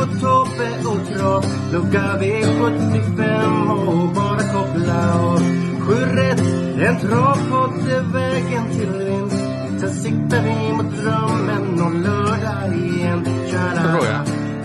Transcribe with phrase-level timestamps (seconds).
[0.00, 5.38] Marco, Tobbe och Trav Lucka V75 och bara koppla av
[5.80, 6.40] Sju rätt,
[6.88, 13.26] en travpodd är vägen till vinst Sen siktar vi mot drömmen om lördag igen.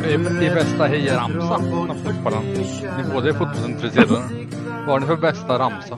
[0.04, 2.44] Är är bästa hejaramsa inom fotbollen?
[2.98, 4.22] Ni båda är fotbollsintresserade.
[4.68, 5.98] Vad har ni för bästa ramsa?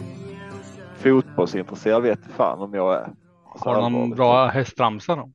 [0.98, 3.10] Fotbollsintresserad vet fan om jag är.
[3.60, 5.30] Har du någon bra hästramsa då?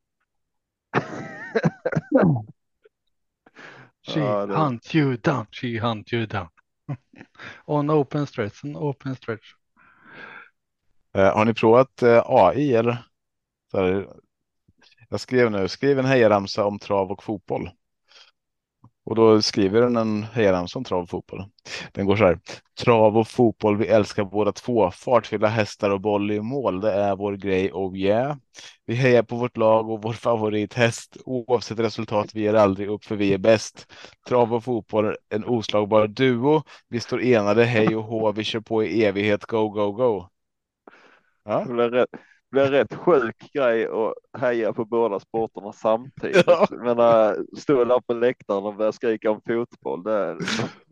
[4.03, 6.49] She Ja, det- hunt you down, she hunt you down.
[7.67, 9.55] On open stretch, on open stretch.
[11.17, 13.05] Eh, har ni provat eh, AI eller?
[13.73, 14.09] Här,
[15.09, 17.71] jag skrev nu, skriv en hejaramsa om trav och fotboll.
[19.05, 21.45] Och då skriver den en hejaramsa om trav och fotboll.
[21.93, 22.39] Den går så här.
[22.81, 24.91] Trav och fotboll, vi älskar båda två.
[24.91, 28.37] Fartfyllda hästar och boll i mål, det är vår grej, oh yeah.
[28.87, 31.17] Vi hejar på vårt lag och vår favorithäst.
[31.25, 33.93] Oavsett resultat, vi ger aldrig upp för vi är bäst.
[34.29, 36.63] Trav och fotboll, en oslagbar duo.
[36.89, 40.29] Vi står enade, hej och hå, vi kör på i evighet, go, go, go.
[41.45, 41.67] Ja.
[42.53, 46.45] Det blir rätt, sjuk grej att heja på båda sporterna samtidigt.
[46.47, 46.67] Ja.
[46.71, 50.03] Men äh, stå där på läktaren och börja skrika om fotboll.
[50.03, 50.37] Det är,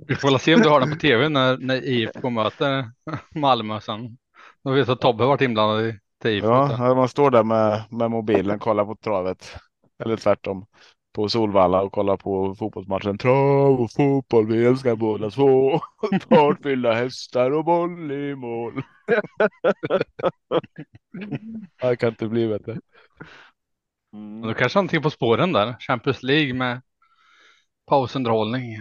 [0.07, 2.91] Vi får väl se om du har den på tv när, när IFK möter
[3.35, 4.19] Malmö sen.
[4.63, 6.49] Jag vet att Tobbe varit inblandad i till IFK.
[6.49, 9.57] Ja, man står där med, med mobilen, kollar på travet.
[10.05, 10.67] Eller tvärtom.
[11.13, 13.19] På Solvalla och kollar på fotbollsmatchen.
[13.19, 15.81] Trav och fotboll, vi älskar båda två.
[16.29, 18.83] Fartfyllda hästar och boll i mål.
[21.83, 22.79] Jag kan inte bli bättre.
[24.13, 25.77] Men mm, Då kanske någonting på spåren där.
[25.81, 26.83] Champions League med
[27.87, 28.77] pausunderhållning.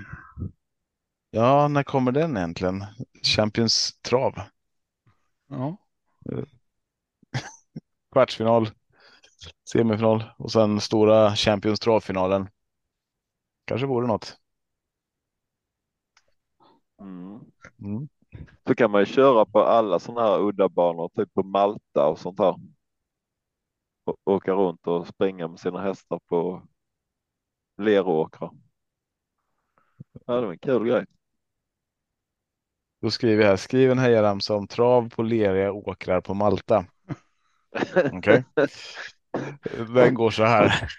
[1.31, 2.85] Ja, när kommer den egentligen?
[3.23, 4.39] Champions trav.
[5.47, 5.77] Ja.
[8.11, 8.69] Kvartsfinal.
[9.71, 12.49] Semifinal och sen stora Champions travfinalen.
[13.65, 14.37] Kanske vore något.
[16.99, 17.39] mm.
[17.79, 18.09] Mm.
[18.67, 22.19] Så kan man ju köra på alla sådana här udda banor, typ på Malta och
[22.19, 22.55] sånt här.
[24.03, 26.61] Och åka runt och springa med sina hästar på
[27.77, 28.51] leråkrar.
[30.25, 31.05] Ja, det var en kul grej.
[33.01, 36.85] Då skriver jag här, skriv en hejaramsa om trav på leriga åkrar på Malta.
[38.13, 38.43] Okej.
[39.93, 40.89] Den går så här.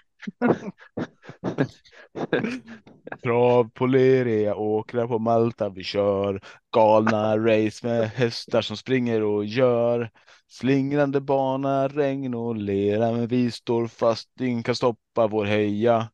[3.23, 6.41] Trav på leriga åkrar på Malta vi kör.
[6.75, 10.09] Galna race med hästar som springer och gör.
[10.47, 13.11] Slingrande bana, regn och lera.
[13.11, 16.09] Men vi står fast, ingen kan stoppa vår heja.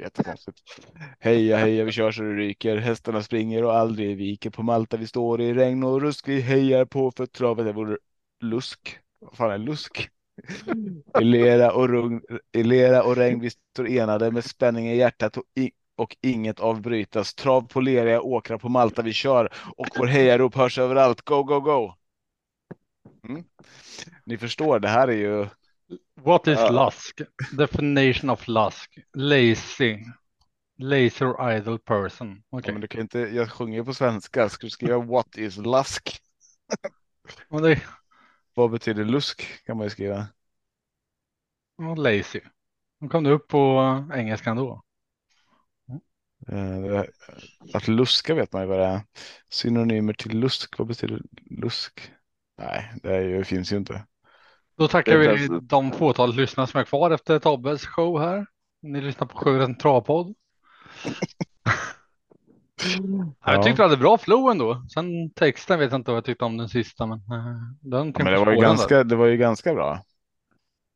[0.00, 0.58] Jättekonstigt.
[1.20, 2.76] Heja, heja, vi kör så det ryker.
[2.76, 4.50] Hästarna springer och aldrig viker.
[4.50, 6.28] På Malta vi står i regn och rusk.
[6.28, 7.98] Vi hejar på för travet är vår
[8.40, 8.98] lusk.
[9.18, 10.08] Vad fan är lusk?
[11.20, 12.22] I lera och, rugn,
[12.52, 16.60] I lera och regn vi står enade med spänning i hjärtat och, i, och inget
[16.60, 17.34] avbrytas.
[17.34, 21.22] Trav på leriga åkrar på Malta vi kör och vår hejarop hörs överallt.
[21.22, 21.94] Go, go, go!
[23.28, 23.44] Mm.
[24.24, 25.46] Ni förstår, det här är ju
[26.22, 26.70] What is Ja.
[26.70, 27.20] lusk?
[27.52, 28.98] Definition of lusk.
[29.14, 29.98] Lazy.
[30.78, 32.42] Lazy or idle person.
[32.50, 32.72] Ja, Okej.
[32.72, 34.48] men du kan inte, jag sjunger på svenska.
[34.48, 36.20] Ska du skriva what is lusk?
[38.54, 39.64] Det Vad betyder lusk?
[39.66, 40.26] Kan man ju skriva.
[41.78, 42.40] och lazy.
[43.00, 43.80] Då kom du upp på
[44.14, 44.82] engelskan då.
[46.48, 47.04] Eh,
[47.74, 49.00] Att luska vet man ju vad det är.
[49.50, 52.12] Synonymer till lusk, vad betyder lusk?
[52.58, 54.06] Nej, det ju, finns ju inte.
[54.76, 58.46] Då tackar Det vi ens- de fåtalet lyssnare som är kvar efter Tobbes show här.
[58.82, 60.34] Ni lyssnar på Sjögrens travpodd.
[63.44, 63.52] Ja.
[63.52, 64.86] Jag tyckte du hade bra flow ändå.
[64.94, 68.24] Sen texten vet jag inte vad jag tyckte om den sista, men eh, den Ja,
[68.24, 70.02] men det var ju ganska, det var ju ganska bra.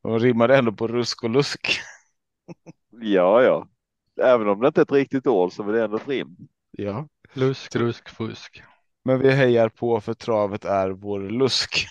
[0.03, 1.81] De rimmade ändå på rusk och lusk.
[3.01, 3.69] Ja, ja.
[4.23, 6.37] Även om det inte är ett riktigt ord så är det ändå ett rim.
[6.71, 7.09] Ja.
[7.33, 8.63] Lusk, rusk, fusk.
[9.05, 11.87] Men vi hejar på för travet är vår lusk.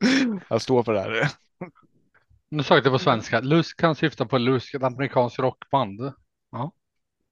[0.48, 1.30] Jag står för det här.
[2.50, 3.40] Nu sa jag det på svenska.
[3.40, 6.12] Lusk kan syfta på Lusk, ett amerikanskt rockband.
[6.50, 6.72] Ja,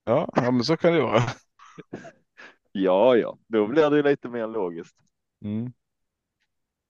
[0.05, 1.23] ja, men så kan det vara.
[2.73, 4.97] Ja, ja, då blir det ju lite mer logiskt.
[5.45, 5.73] Mm.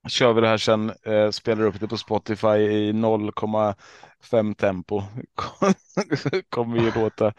[0.08, 5.02] kör vi det här sen, eh, spelar upp det på Spotify i 0,5 tempo.
[6.48, 7.32] kommer ju låta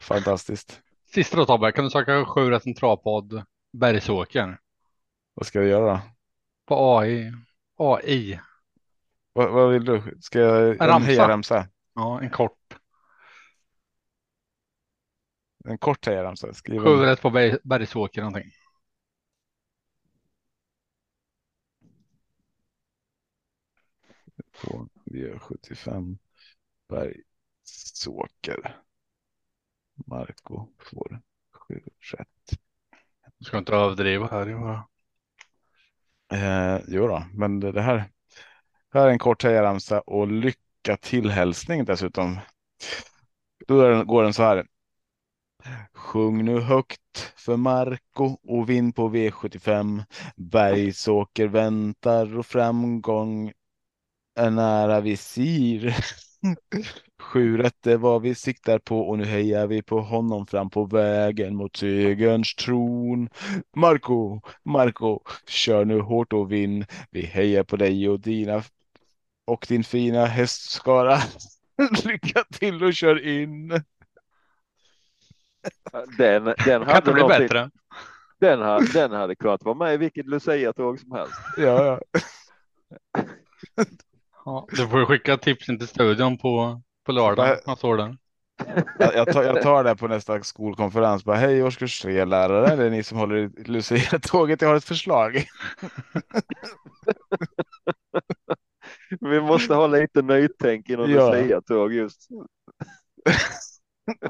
[0.00, 0.80] fantastiskt.
[1.14, 3.42] Sista då Tobbe, kan du söka sju rätt en travpodd
[3.72, 4.58] Bergsåker
[5.34, 6.00] Vad ska vi göra
[6.66, 7.32] på AI?
[7.78, 8.40] AI,
[9.36, 10.18] Vad, vad vill du?
[10.20, 11.10] Ska jag en ramsa.
[11.10, 11.68] hejaramsa?
[11.94, 12.76] ja en kort.
[15.64, 16.52] En kort hejaramsa?
[16.52, 18.50] Skriv Sju rätt på Berg, Bergsåker någonting.
[24.62, 26.18] på V75
[26.88, 28.76] Bergsåker.
[30.06, 31.20] Marco får
[31.52, 31.80] sju
[32.18, 32.58] rätt.
[33.38, 34.46] Du ska inte överdriva här.
[34.46, 34.88] Var...
[36.32, 38.10] Eh, jo då, men det det här.
[38.96, 42.38] Här är en kort hejaramsa och lycka till hälsning dessutom.
[43.66, 44.66] Då går den så här.
[45.94, 50.04] Sjung nu högt för Marco och vinn på V75.
[50.36, 53.52] Bergsåker väntar och framgång
[54.34, 55.96] är nära visir.
[57.22, 60.84] Sju rätt är vad vi siktar på och nu hejar vi på honom fram på
[60.84, 63.28] vägen mot segerns tron.
[63.76, 66.86] Marco, Marco, kör nu hårt och vinn.
[67.10, 68.62] Vi hejar på dig och dina
[69.46, 71.18] och din fina hästskara.
[72.04, 73.68] Lycka till och kör in.
[76.18, 77.70] Den, den hade bli någonting- bättre.
[78.40, 81.34] Den, ha- den hade kunnat vara med i vilket Lucia-tåg som helst.
[81.56, 82.00] Ja, ja.
[84.44, 87.48] Ja, du får skicka tipsen till studion på, på lördag.
[88.98, 91.24] Jag, jag, tar, jag tar det på nästa skolkonferens.
[91.24, 94.60] Bara, Hej årskurs tre lärare, det är ni som håller i Lucia-tåget.
[94.62, 95.44] Jag har ett förslag.
[99.20, 101.34] Vi måste ha lite nytänk inom Ja.
[101.34, 102.28] Lucia-tåg just.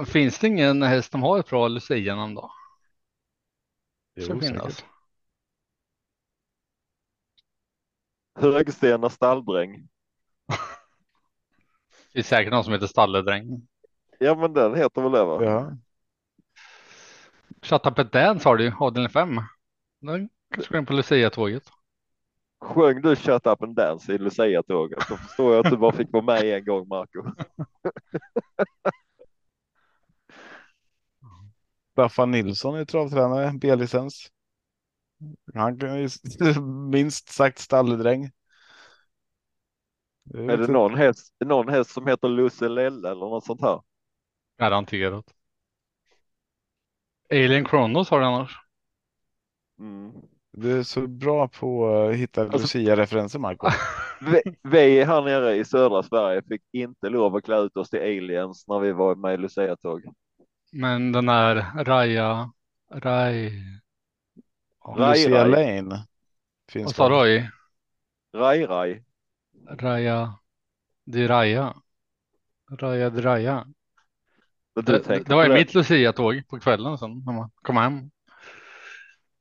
[0.07, 2.51] Finns det ingen häst som har ett bra Lucia-namn då?
[4.15, 4.85] Jo, finnas.
[8.39, 9.89] Högstena stalldräng.
[12.13, 13.69] Det är säkert någon som heter Stalledräng.
[14.19, 15.45] Ja men den heter väl det va?
[15.45, 15.73] Ja.
[17.71, 19.41] And dance har du ju, avdelning 5.
[20.01, 20.29] Den
[20.63, 21.71] ska gå in på Lucia-tåget.
[22.61, 25.09] Sjöng du Shut Up and Dance i Lucia-tåget?
[25.09, 27.23] Då förstår jag att du bara fick vara med en gång Marco.
[31.93, 34.27] Staffan Nilsson är travtränare, B-licens.
[35.55, 36.09] Han ju
[36.91, 38.25] minst sagt stalledräng.
[40.35, 43.83] Är det lite- någon häst, någon häst som heter Lusselelle eller något sånt här?
[44.59, 45.35] Garanterat.
[47.31, 48.59] Alien Kronos har du annars.
[49.79, 50.13] Mm.
[50.57, 53.69] Du är så bra på att hitta Alltså- Lucia-referenser, Marco.
[54.21, 58.01] Vi, vi här nere i södra Sverige fick inte lov att klä ut oss till
[58.01, 60.03] aliens när vi var med i Lucia-tåg.
[60.73, 62.53] Men den här Raja,
[62.95, 63.53] Raj,
[64.97, 65.51] Raj, Lucia Raj.
[65.83, 66.07] Lane.
[66.73, 67.15] Finns vad sa.
[67.15, 67.51] Roy?
[68.37, 69.05] Raj, raj.
[69.69, 70.39] Raja,
[71.05, 71.75] di Raja.
[72.71, 73.67] Raja, di Raja.
[74.75, 78.11] Du Det, tänkte det var ju mitt Lucia-tåg på kvällen sen när man kom hem.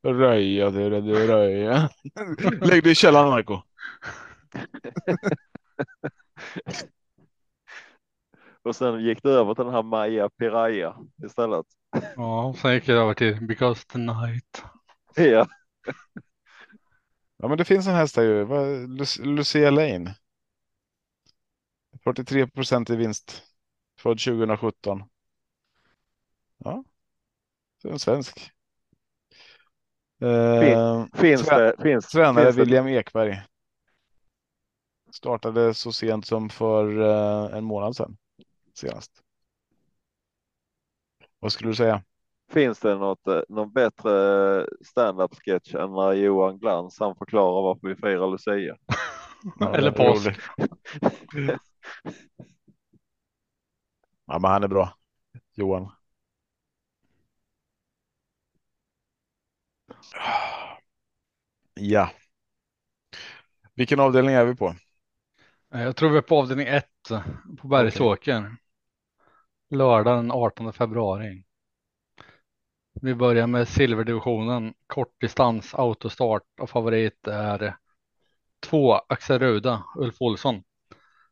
[0.05, 1.89] Röja, det är det, röja.
[2.61, 3.61] Lägg dig i källaren, Marco.
[8.63, 10.95] Och sen gick det över till den här Maja Piraya
[11.25, 11.65] istället.
[12.15, 14.63] Ja, sen gick jag över till Because tonight.
[15.15, 15.47] Ja,
[17.37, 18.47] Ja, men det finns en häst här ju.
[19.23, 20.15] Lucia Lane.
[22.03, 23.43] 43 procent i vinst.
[23.99, 25.03] Född 2017.
[26.57, 26.83] Ja.
[27.81, 28.51] Det är en svensk.
[30.21, 33.41] Eh, finns det, finns, tränare finns det, William Ekberg.
[35.11, 38.17] Startade så sent som för eh, en månad sedan.
[38.73, 39.11] Senast.
[41.39, 42.03] Vad skulle du säga?
[42.51, 44.11] finns det något, eh, någon bättre
[44.81, 48.77] stand-up sketch än när Johan Glans han förklarar varför vi firar Lucia?
[49.59, 50.29] Ja, Eller påsk.
[54.27, 54.93] Ja, men han är bra.
[55.55, 55.91] Johan.
[61.75, 62.11] Ja.
[63.75, 64.75] Vilken avdelning är vi på?
[65.73, 66.85] Eh, Jag tror vi är på avdelning 1
[67.61, 68.55] på Bergsåker.
[69.69, 71.43] Lördag den 18 februari.
[73.01, 74.73] Vi börjar med silverdivisionen.
[74.87, 77.75] Kortdistans autostart och favorit är
[78.59, 80.63] två Axel Ruda, Ulf Olsson.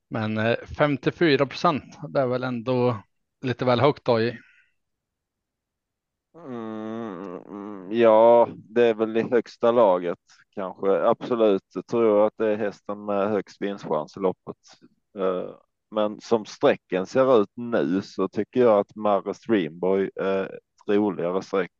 [0.10, 3.04] Men eh, 54 procent, det är väl ändå
[3.42, 4.40] lite väl högt då i.
[6.36, 7.03] Mm,
[7.48, 10.20] Mm, ja, det är väl i högsta laget
[10.56, 11.02] kanske.
[11.08, 14.58] Absolut, jag tror att det är hästen med högst vinstchans i loppet.
[15.18, 15.56] Eh,
[15.92, 20.60] men som sträcken ser ut nu så tycker jag att Marre Streamboy är ett
[20.90, 21.72] roligare streck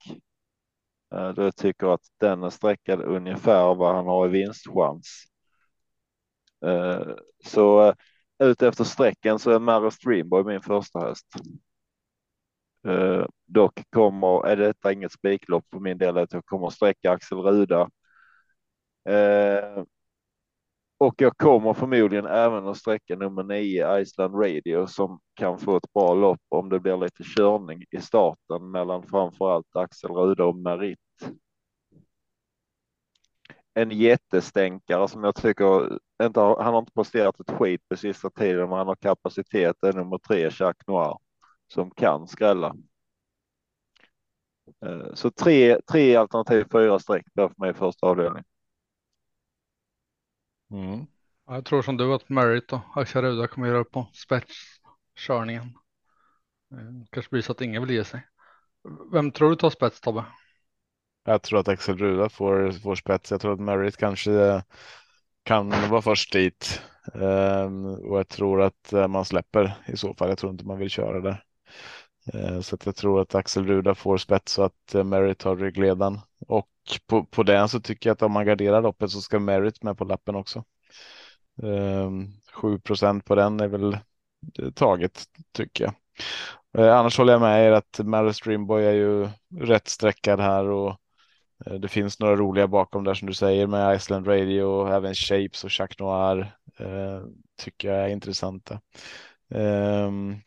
[1.16, 5.26] eh, Då Då jag tycker att den är sträckad ungefär vad han har i vinstchans.
[6.66, 7.94] Eh, så
[8.44, 11.28] ut efter sträcken så är Marre Streamboy min första häst.
[12.88, 17.38] Eh, Dock kommer, är detta inget spiklopp för min del, att jag kommer sträcka Axel
[17.38, 17.90] Ruda.
[19.10, 19.84] Eh,
[20.98, 25.94] Och jag kommer förmodligen även att sträcka nummer nio Iceland Radio som kan få ett
[25.94, 31.00] bra lopp om det blir lite körning i starten mellan framförallt Axel Ruda och Merit.
[33.74, 38.30] En jättestänkare som jag tycker inte har, han har inte presterat ett skit på sista
[38.30, 39.76] tiden, men han har kapacitet.
[39.82, 41.18] Det är nummer tre Jacques Noir
[41.74, 42.76] som kan skrälla.
[44.86, 48.44] Eh, Så tre, tre alternativ fyra streck där för mig i första avdelningen.
[50.72, 51.08] Mm.
[51.46, 55.74] Ja, Jag tror som du att Merit och Axel Ruda kommer göra upp på spetskörningen.
[56.72, 58.24] Eh, Kanske blir så att ingen vill ge sig.
[59.14, 60.26] Vem tror du tar spets Tobbe?
[61.26, 63.32] Jag tror att Axel Ruda får, får spets.
[63.32, 64.64] Jag tror att Merritt kanske
[65.44, 66.82] kan vara först dit.
[67.16, 70.30] Ehm, och jag tror att eh, man släpper i så fall.
[70.30, 71.44] Jag tror inte man vill köra där.
[72.34, 75.56] Eh, så att jag tror att Axel Ruda får spets och att eh, Merritt har
[75.56, 76.20] ryggledan.
[76.48, 76.70] Och
[77.08, 79.98] på, på den så tycker jag att om man garderar loppet så ska Merritt med
[79.98, 80.64] på lappen också.
[81.64, 85.94] Ehm, 7% på den är väl eh, taget tycker jag.
[86.78, 90.96] Annars håller jag med er att Mary Streamboy är ju rätt sträckad här och
[91.80, 95.64] det finns några roliga bakom där som du säger med Iceland Radio och även Shapes
[95.64, 97.22] och Jacques Noir eh,
[97.62, 98.82] tycker jag är intressanta.
[99.56, 100.42] Ehm,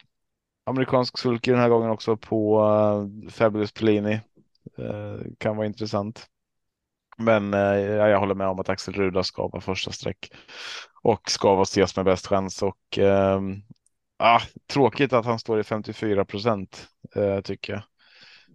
[0.67, 4.21] amerikansk sulky den här gången också på uh, Fabulous Pellini
[4.79, 6.27] Uh, kan vara intressant.
[7.19, 10.31] Men uh, jag håller med om att Axel Ruda ska vara första streck
[11.03, 12.99] och ska vara ses med bäst chans och
[14.19, 14.41] ah,
[14.73, 16.89] tråkigt att han står i 54 procent
[17.45, 17.83] tycker jag.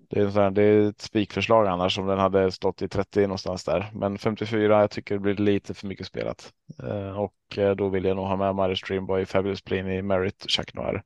[0.09, 3.63] Det är, här, det är ett spikförslag annars om den hade stått i 30 någonstans
[3.63, 3.91] där.
[3.93, 6.53] Men 54, jag tycker det blir lite för mycket spelat.
[6.83, 11.03] Eh, och då vill jag nog ha med Mario Streamboy, Fabulous Pliny, Merit, Jacques Noir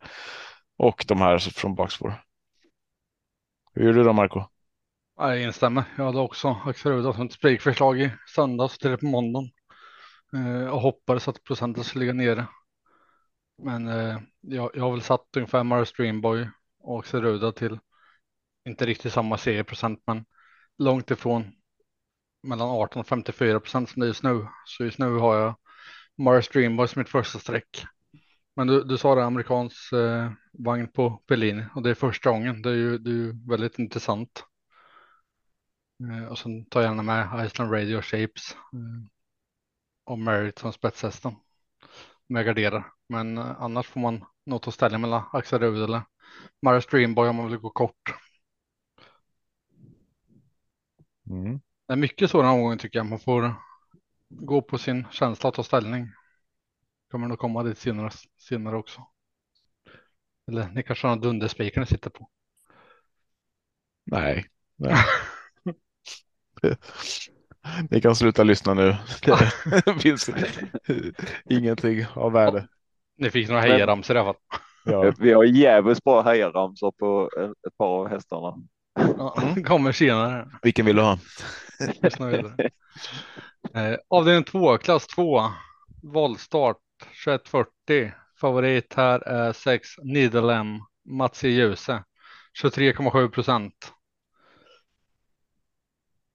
[0.78, 2.24] och de här från bakspår.
[3.74, 4.44] Hur gör du då Marco?
[5.18, 5.84] Jag instämmer.
[5.98, 9.50] Jag hade också Axel Ruda som ett spikförslag i söndags till på måndagen.
[10.34, 12.48] Eh, och hoppades att procenten skulle ligga nere.
[13.64, 17.80] Men eh, jag, jag har väl satt ungefär Mario Streamboy och Axel Ruda till
[18.66, 20.26] inte riktigt samma serieprocent men
[20.78, 21.52] långt ifrån
[22.44, 24.48] mellan 18 och 54 procent som det är just nu.
[24.66, 25.56] Så just nu har jag
[26.18, 27.86] Mario Streamboy som mitt första streck.
[28.56, 32.62] Men du, du sa det amerikansk eh, vagn på Bellini och det är första gången.
[32.62, 34.44] Det är ju, det är ju väldigt intressant.
[36.04, 39.08] Eh, och sen tar jag gärna med Iceland Radio Shapes eh,
[40.04, 41.36] och Merit som spetshästen.
[42.30, 42.94] Om jag garderar.
[43.10, 46.02] Men eh, annars får man nog ta ställning mellan Axel Rud eller
[46.62, 48.16] Mara Streamboy om man vill gå kort.
[51.30, 51.62] Mm.
[51.88, 53.06] Det är mycket sådana omgångar tycker jag.
[53.06, 53.56] Man får
[54.30, 56.08] gå på sin känsla och ta ställning.
[57.12, 59.02] Kommer nog komma dit senare, senare också.
[60.52, 62.30] Eller ni kanske har någon dunderspiker ni sitter på.
[64.06, 64.46] Nej.
[64.76, 64.96] nej.
[67.90, 68.96] Ni kan sluta lyssna nu.
[69.86, 70.30] Det finns
[71.50, 72.68] ingenting av värde.
[73.18, 74.42] Ni fick några hejaramsor i alla fall.
[74.86, 75.14] Ja.
[75.20, 77.30] Vi har jävligt bra hejaramsor på
[77.68, 78.58] ett- par av hästarna.
[79.18, 79.36] Ja,
[79.66, 80.50] kommer senare.
[80.62, 81.20] Vilken vill du ha?
[83.74, 85.42] Eh, avdelning 2, klass 2.
[86.04, 88.14] Voltstart 2140.
[88.42, 92.04] Favorit här är 6 Nidelem Mats i Ljuse.
[92.64, 93.94] 23,7 procent.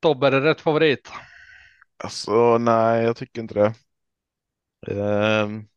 [0.01, 1.13] Tobbe, är det rätt favorit?
[2.05, 3.75] Alltså nej, jag tycker inte det.
[4.87, 5.69] Ehm,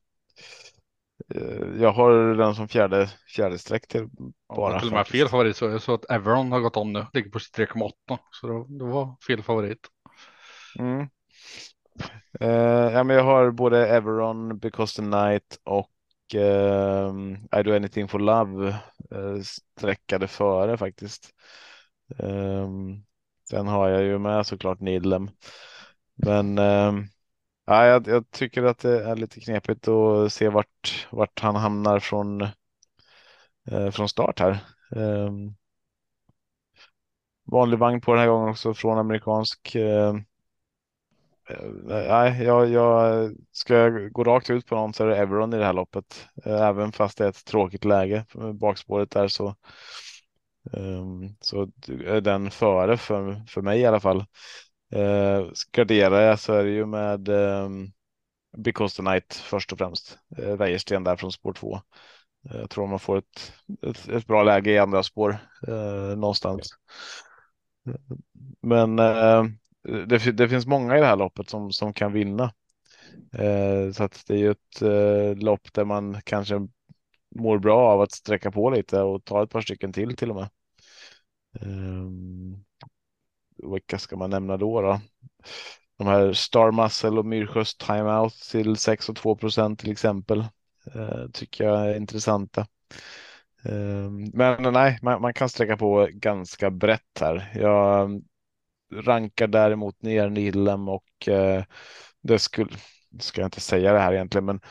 [1.35, 4.09] eh, jag har den som fjärde, fjärde streck till
[4.47, 4.79] Ja, bara.
[4.79, 7.05] till och med fel favorit så jag såg att Everon har gått om nu.
[7.13, 8.19] Ligger på 23,8.
[8.31, 9.79] Så det, det var fel favorit.
[10.79, 11.07] Mm.
[12.41, 15.89] Uh, ja, men jag har både Everon, Because the Night och
[16.35, 18.67] uh, I Do Anything for Love
[19.15, 21.33] uh, sträckade före faktiskt.
[22.19, 23.03] Ehm,
[23.49, 25.29] sen har jag ju med såklart Nidlem.
[26.15, 27.03] Men uh,
[27.65, 31.99] ja, jag, jag tycker att det är lite knepigt att se vart, vart han hamnar
[31.99, 32.41] från,
[33.71, 34.59] eh, från start här.
[34.95, 35.55] Ehm,
[37.51, 39.75] vanlig vagn på den här gången också från amerikansk.
[39.75, 40.23] Ehm,
[41.49, 45.53] Eh, nej, jag, jag ska jag gå rakt ut på någon så är det Everon
[45.53, 46.27] i det här loppet.
[46.45, 48.25] Eh, även fast det är ett tråkigt läge.
[48.53, 49.55] Bakspåret där så,
[50.73, 51.61] ehm, så
[52.05, 54.25] är den före för, för mig i alla fall.
[54.93, 57.93] Eh, Garderar jag så är det ju med ehm, um,
[58.63, 60.19] Because the Night först och främst.
[60.37, 61.81] Eh, Wäjersten där från spår två.
[62.51, 66.69] Eh, jag tror man får ett, ett, ett bra läge i andra spår eh, någonstans.
[68.61, 69.43] Men eh,
[69.83, 72.53] det, det, finns många i det här loppet som, som kan vinna.
[73.33, 76.67] Eh, så att det är ju ett eh, lopp där man kanske
[77.35, 80.35] mår bra av att sträcka på lite och ta ett par stycken till till och
[80.35, 80.49] med.
[81.59, 82.09] Eh,
[83.73, 84.81] vilka ska man nämna då?
[84.81, 85.01] då?
[85.97, 90.39] De här Star Muscle och Myrsjös timeout till 6 och 2 procent till exempel.
[90.95, 92.67] Eh, tycker jag är intressanta.
[93.65, 97.51] Eh, men nej, man, man, kan sträcka på ganska brett här.
[97.55, 98.21] Jag
[99.01, 101.63] rankar däremot ner Nilem och eh,
[102.21, 102.69] det skulle
[103.19, 104.61] ska jag inte säga det här egentligen, men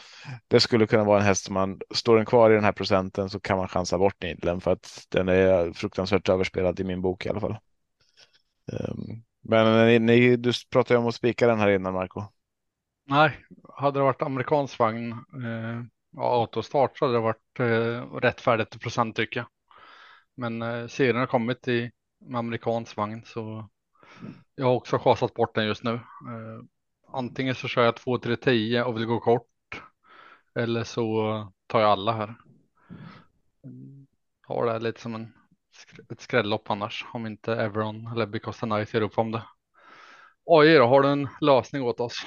[0.49, 3.31] det skulle kunna vara en häst som man står den kvar i den här procenten
[3.31, 7.26] så kan man chansa bort Nidlen för att den är fruktansvärt överspelad i min bok
[7.26, 7.57] i alla fall.
[8.73, 12.25] Um, men eh, ni, ni, du pratade om att spika den här innan Marco.
[13.07, 13.38] Nej,
[13.75, 15.83] hade det varit amerikansk vagn eh,
[16.21, 19.47] autostart så hade det varit eh, rättfärdigt procent tycker jag.
[20.37, 21.91] Men eh, serien har kommit i
[22.35, 23.69] amerikansk vagn så
[24.55, 25.95] jag har också chasat bort den just nu.
[25.95, 26.64] Eh,
[27.12, 29.49] antingen så kör jag 2 3 10 och vill gå kort.
[30.55, 31.02] Eller så
[31.67, 32.35] tar jag alla här.
[34.47, 35.33] Har det lite som en,
[36.12, 37.07] ett skrällopp annars.
[37.12, 39.43] Om inte Everon eller Because the Night ger upp om det.
[40.45, 42.26] Oj då, har du en lösning åt oss?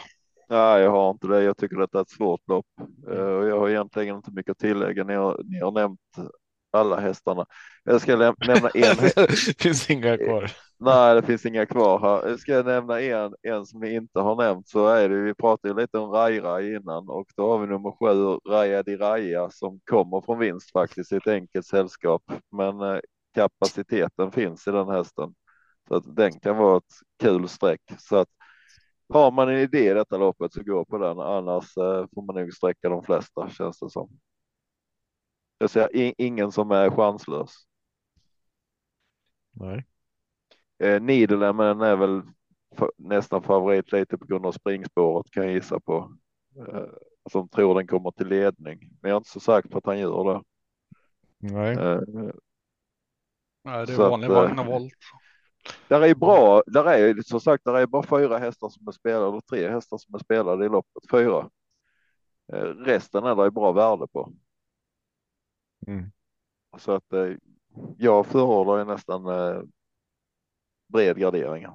[0.49, 1.43] Nej, jag har inte det.
[1.43, 2.67] Jag tycker det är ett svårt lopp
[3.07, 5.03] eh, och jag har egentligen inte mycket att tillägga.
[5.03, 5.99] Ni har, ni har nämnt
[6.71, 7.45] alla hästarna.
[7.83, 8.97] Jag ska nämna en.
[9.15, 10.51] det finns inga kvar.
[10.77, 12.37] Nej, det finns inga kvar här.
[12.37, 15.81] Ska jag nämna en, en som vi inte har nämnt så är det, vi pratade
[15.81, 20.21] lite om Raira innan och då har vi nummer sju, Raja di Raja som kommer
[20.21, 22.23] från vinst faktiskt i ett enkelt sällskap.
[22.51, 22.99] Men eh,
[23.33, 25.35] kapaciteten finns i den hästen
[25.87, 27.81] så att den kan vara ett kul streck.
[27.99, 28.29] Så att
[29.09, 32.35] har man en idé i detta loppet så gå på den, annars eh, får man
[32.35, 34.09] nog sträcka de flesta känns det som.
[35.57, 35.89] Jag ser
[36.21, 37.51] ingen som är chanslös.
[39.53, 39.85] Nej.
[40.79, 42.21] Eh, Niederlämmen är väl
[42.97, 46.17] nästan favorit lite på grund av springspåret kan jag gissa på.
[46.67, 46.85] Eh,
[47.31, 49.99] som tror den kommer till ledning, men jag är inte så säker på att han
[49.99, 50.41] gör det.
[51.37, 51.73] Nej.
[51.77, 52.01] Eh,
[53.65, 54.93] Nej, det är vanlig vagn och volt.
[55.87, 56.63] Där är bra.
[56.65, 59.97] Där är som sagt, där är bara fyra hästar som är spelade och tre hästar
[59.97, 61.03] som är spelade i loppet.
[61.11, 61.49] Fyra.
[62.53, 64.33] Eh, resten är det bra värde på.
[65.87, 66.11] Mm.
[66.77, 67.31] Så att eh,
[67.97, 69.61] jag förordar nästan eh,
[70.95, 71.65] bred gardering.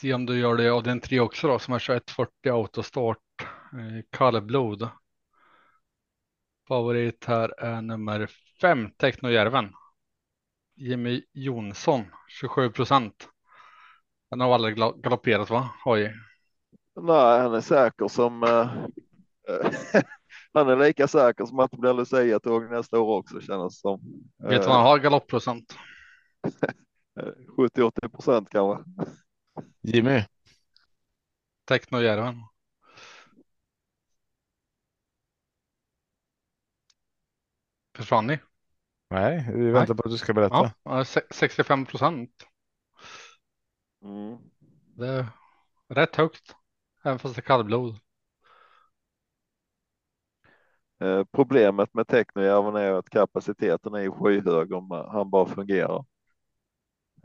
[0.00, 3.18] Se om du gör det av den tre också då som är 2140 autostart.
[3.72, 4.88] Eh, Kallblod.
[6.68, 8.30] Favorit här är nummer
[8.60, 9.72] fem Technojärven.
[10.76, 13.28] Jimmy Jonsson 27 procent.
[14.30, 15.70] Den har aldrig galopperat va?
[15.84, 16.14] Oj.
[17.00, 18.42] Nej, han är säker som.
[18.42, 18.68] Uh,
[20.52, 24.00] han är lika säker som att det blir Lucia-tåg nästa år också känns som.
[24.38, 25.76] Vet du vad han har galoppprocent?
[27.56, 28.84] 70-80 procent kanske.
[29.82, 30.22] Jimmy.
[31.64, 32.42] Technojärven.
[37.96, 38.38] Försvann ni?
[39.10, 40.02] Nej, vi väntar Nej.
[40.02, 40.72] på att du ska berätta.
[40.82, 42.30] Ja, 65 procent.
[44.02, 44.38] Mm.
[44.96, 45.26] Det är
[45.88, 46.56] rätt högt,
[47.04, 47.98] även fast det är kallblod.
[51.00, 56.04] Eh, problemet med Technojärven är att kapaciteten är skyhög om han bara fungerar.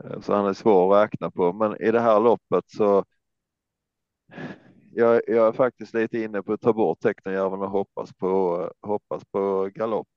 [0.04, 3.04] Eh, så han är svår att räkna på, men i det här loppet så.
[4.92, 9.24] Jag, jag är faktiskt lite inne på att ta bort Technojärven och hoppas på hoppas
[9.24, 10.08] på galopp.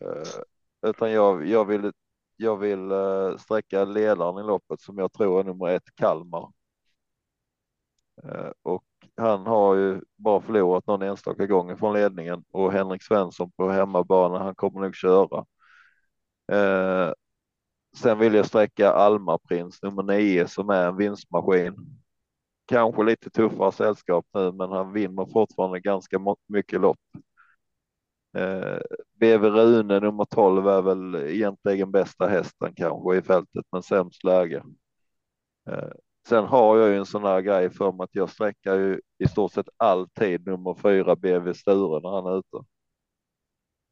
[0.00, 0.42] Eh,
[0.90, 1.92] utan jag, jag vill.
[2.38, 6.52] Jag vill eh, sträcka ledaren i loppet som jag tror är nummer ett Kalmar.
[8.24, 8.84] Eh, och
[9.16, 14.38] han har ju bara förlorat någon enstaka gång från ledningen och Henrik Svensson på hemmabana.
[14.38, 15.46] Han kommer nog köra.
[16.52, 17.12] Eh,
[18.06, 21.74] sen vill jag sträcka Alma Prins nummer nio som är en vinstmaskin.
[22.66, 26.98] Kanske lite tuffare sällskap nu, men han vinner fortfarande ganska mycket lopp.
[28.38, 28.80] Eh,
[29.20, 34.62] BV Rune nummer 12 är väl egentligen bästa hästen kanske i fältet, men sämst läge.
[35.68, 35.88] Eh,
[36.28, 39.28] Sen har jag ju en sån här grej för mig att jag sträcker ju i
[39.28, 42.66] stort sett alltid nummer fyra BV Sture när han är ute.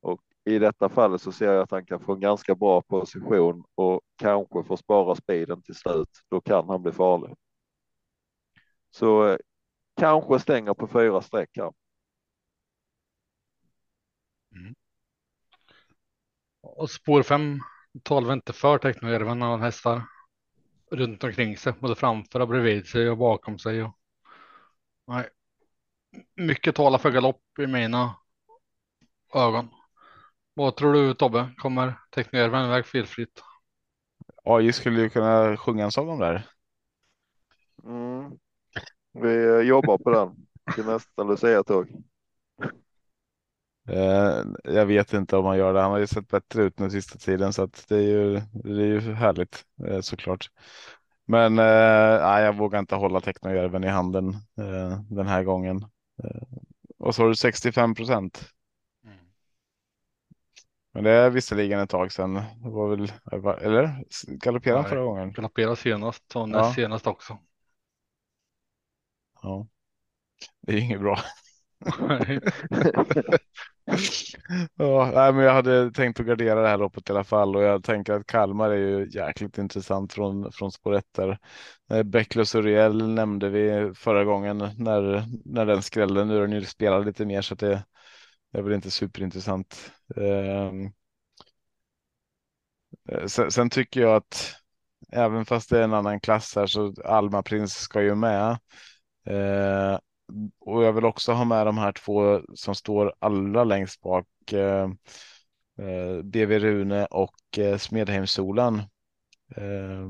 [0.01, 3.65] Och i detta fallet så ser jag att han kan få en ganska bra position
[3.75, 6.09] och kanske få spara speeden till slut.
[6.31, 7.37] Då kan han bli farlig.
[8.91, 9.37] Så eh,
[9.97, 11.73] kanske stänger på fyra streck här.
[14.57, 14.75] Mm.
[16.61, 17.61] Och spår fem
[18.03, 20.03] talar inte för Technojärven av hästar
[20.91, 23.83] runt omkring sig, både framför och bredvid sig och bakom sig.
[23.83, 23.99] Och...
[25.07, 25.29] Nej.
[26.35, 28.17] Mycket talar för galopp i mina
[29.35, 29.69] ögon.
[30.55, 31.51] Vad tror du Tobbe?
[31.57, 33.43] Kommer Teknerven iväg felfritt?
[34.45, 36.47] AI skulle ju kunna sjunga en sång om det här.
[37.85, 38.39] Mm.
[39.13, 41.89] Vi jobbar på den till nästa Lucia-tåg.
[43.89, 45.81] Eh, jag vet inte om han gör det.
[45.81, 48.83] Han har ju sett bättre ut nu sista tiden så att det är ju, det
[48.83, 50.51] är ju härligt eh, såklart.
[51.27, 51.65] Men eh,
[52.45, 55.77] jag vågar inte hålla technojärven i handen eh, den här gången.
[56.25, 56.59] Eh,
[56.99, 58.51] och så har du 65 procent.
[60.95, 62.35] Men det är visserligen ett tag sedan.
[62.35, 63.13] Det var väl,
[63.63, 65.33] eller galopperade han förra gången?
[65.33, 66.47] Galopperade senast och Ja.
[66.47, 67.39] näst senast också.
[69.43, 69.67] Ja.
[70.61, 71.19] Det är inget bra.
[74.77, 77.63] ja, nej, men jag hade tänkt att gardera det här loppet i alla fall och
[77.63, 81.39] jag tänker att Kalmar är ju jäkligt intressant från, från spår ett där.
[81.91, 86.25] Eh, Bäcklös Uriel nämnde vi förra gången när, när den skrällde.
[86.25, 87.85] Nu är den ju spelad lite mer så att det,
[88.55, 89.93] det är väl inte superintressant.
[90.17, 90.93] Ehm,
[93.09, 94.55] eh, sen, sen tycker jag att
[95.13, 98.51] även fast det är en annan klass här så Alma Prins ska ju med.
[99.27, 99.99] Eh,
[100.61, 104.27] och jag vill också ha med de här två som står allra längst bak.
[104.53, 104.97] Ehm,
[105.79, 108.79] eh, eh, BV Rune och eh, Smedheimssolan.
[109.57, 110.09] Eh,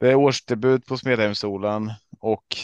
[0.00, 2.56] det är årsdebut på Smedheimssolan och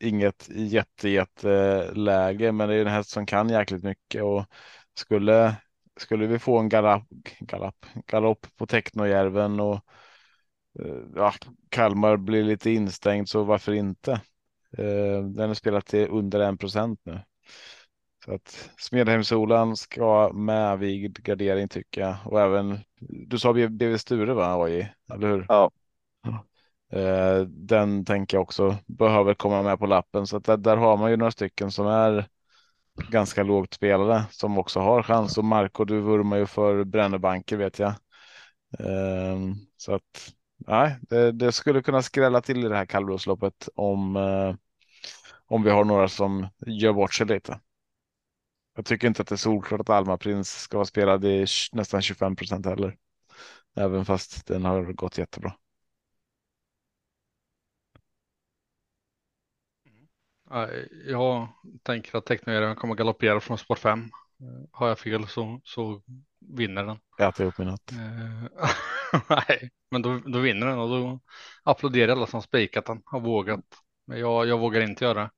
[0.00, 4.44] inget jätte, jätte läge, men det är en häst som kan jäkligt mycket och
[4.94, 5.56] skulle,
[5.96, 7.04] skulle vi få en galopp,
[7.40, 9.74] galopp, galopp på Technojärven och
[10.78, 11.34] eh, ja,
[11.68, 14.12] Kalmar blir lite instängd så varför inte?
[14.78, 17.20] Eh, den har spelat till under en procent nu.
[18.24, 22.16] Så att Smedhemsolan ska med vid gardering tycker jag.
[22.24, 24.92] Och även, du sa BV Sture va, AJ?
[25.12, 25.46] Eller hur?
[25.48, 25.70] Ja.
[26.92, 30.26] Eh, den tänker jag också behöver komma med på lappen.
[30.26, 32.28] Så att där, där har man ju några stycken som är
[33.10, 35.38] ganska lågt spelade som också har chans.
[35.38, 37.94] Och Marco, du vurmar ju för Brännebanker vet jag.
[38.78, 44.16] Ehm, så att nej, det, det skulle kunna skrälla till i det här kallblodsloppet om
[44.16, 44.54] eh,
[45.48, 47.60] om vi har några som gör bort sig lite.
[48.76, 52.02] Jag tycker inte att det är solklart att Alma Prins ska vara spelad i nästan
[52.02, 52.96] 25 procent heller.
[53.76, 55.52] Även fast den har gått jättebra.
[61.06, 61.48] Jag
[61.82, 64.10] tänker att Technojärven kommer galoppera från spår 5.
[64.72, 66.02] Har jag fel så, så
[66.40, 66.98] vinner den.
[67.18, 67.92] Jag äter upp min hatt.
[67.92, 68.70] Eh,
[69.28, 71.20] Nej, men då, då vinner den och då
[71.62, 73.64] applåderar alla som spikat den har vågat.
[74.06, 75.30] Men jag, jag vågar inte göra det.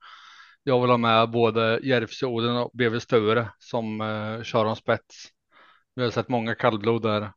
[0.63, 5.29] Jag vill ha med både Järvsöoden och BV Sture som eh, kör om spets.
[5.95, 7.33] Vi har sett många kallblod där,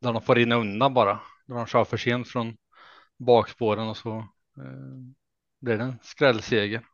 [0.00, 1.20] där de får rinna undan bara.
[1.46, 2.56] Där de kör för sent från
[3.18, 4.16] bakspåren och så
[4.58, 5.21] eh,
[5.62, 6.86] blir det en skrällseger.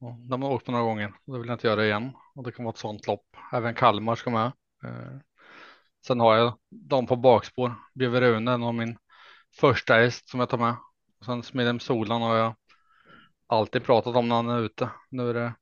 [0.00, 2.12] Och de har åkt på några gånger och det vill jag inte göra igen.
[2.34, 3.36] Och det kan vara ett sånt lopp.
[3.52, 4.52] Även Kalmar ska med.
[4.84, 5.18] Eh,
[6.06, 7.74] sen har jag dem på bakspår.
[7.94, 8.98] BV är en av min
[9.60, 10.76] första häst som jag tar med.
[11.18, 12.54] Och sen Smedhem Solan har jag
[13.46, 14.90] alltid pratat om när han är ute.
[15.10, 15.54] Nu är det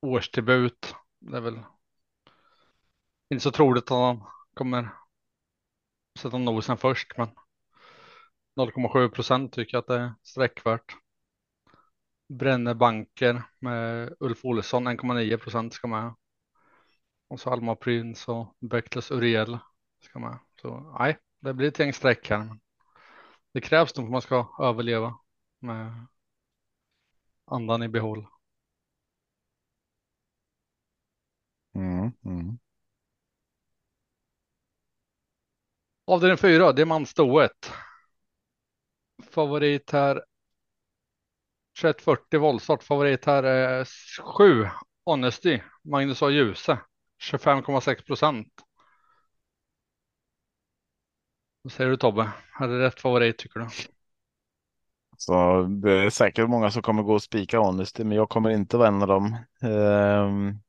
[0.00, 0.94] årsdebut.
[1.18, 1.60] Det är väl
[3.30, 4.22] inte så troligt att han
[4.54, 4.88] kommer
[6.18, 7.28] sätta nosen först, men
[8.56, 10.96] 0,7 procent tycker jag att det är sträckvärt.
[12.28, 16.14] Bränne banker med Ulf Olsson 1,9 procent ska med.
[17.28, 19.58] Och så Alma Prins och Bäcklös Uriel
[20.00, 20.38] ska med.
[20.62, 22.38] Så nej, det blir ett gäng streck här.
[22.38, 22.60] Men
[23.52, 25.18] det krävs nog för man ska överleva
[25.58, 26.06] med
[27.44, 28.26] andan i behåll.
[31.74, 32.58] Mm, mm.
[36.04, 37.72] Avdelning fyra, diamantstoet.
[39.30, 40.24] Favorit här.
[41.80, 42.82] 2140 voltstart.
[42.82, 43.84] Favorit här är
[44.22, 44.68] 7
[45.04, 45.60] Honesty.
[45.84, 46.30] Magnus A.
[46.30, 46.78] Djuse.
[47.32, 48.48] 25,6 procent.
[51.62, 52.30] Vad säger du Tobbe?
[52.60, 53.66] Är det rätt favorit tycker du?
[55.16, 58.76] Så det är säkert många som kommer gå och spika Honesty, men jag kommer inte
[58.76, 59.36] vara en av dem.
[59.62, 60.60] Um...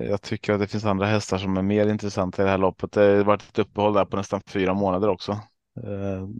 [0.00, 2.92] Jag tycker att det finns andra hästar som är mer intressanta i det här loppet.
[2.92, 5.32] Det har varit ett uppehåll där på nästan fyra månader också.
[5.86, 6.34] Ehm,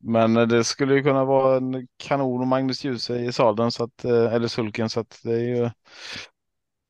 [0.00, 3.84] men eh, det skulle ju kunna vara en kanon och Magnus Djuse i sadeln så
[3.84, 5.70] att, eh, eller sulken så att det är ju.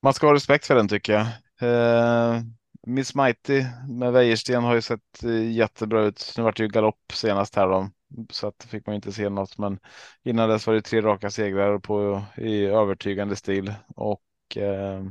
[0.03, 1.27] Man ska ha respekt för den tycker jag.
[1.63, 2.41] Eh,
[2.87, 6.35] Miss Mighty med Wäjersten har ju sett eh, jättebra ut.
[6.37, 7.91] Nu vart det ju galopp senast här då,
[8.31, 9.59] så att fick man inte se något.
[9.59, 9.79] Men
[10.23, 14.23] innan dess var det tre raka segrar på i övertygande stil och
[14.57, 15.05] eh,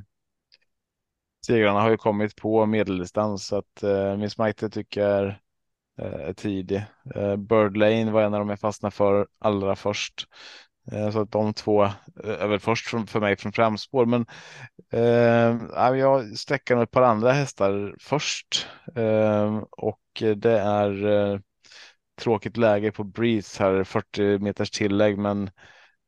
[1.45, 5.39] segrarna har ju kommit på medeldistans så att eh, Miss Mighty tycker jag är,
[5.99, 6.85] eh, tidig.
[7.15, 10.27] Eh, Bird Lane var en av de jag fastnade för allra först.
[10.91, 11.91] Eh, Så att de två eh,
[12.23, 14.05] är väl först från- för mig från framspår.
[14.05, 14.25] Men
[14.93, 18.67] eh, jag sträcker nog ett par andra hästar först.
[18.95, 20.01] Eh, och
[20.35, 21.39] det är eh,
[22.21, 25.51] tråkigt läge på Breeze här, 40 meters tillägg, men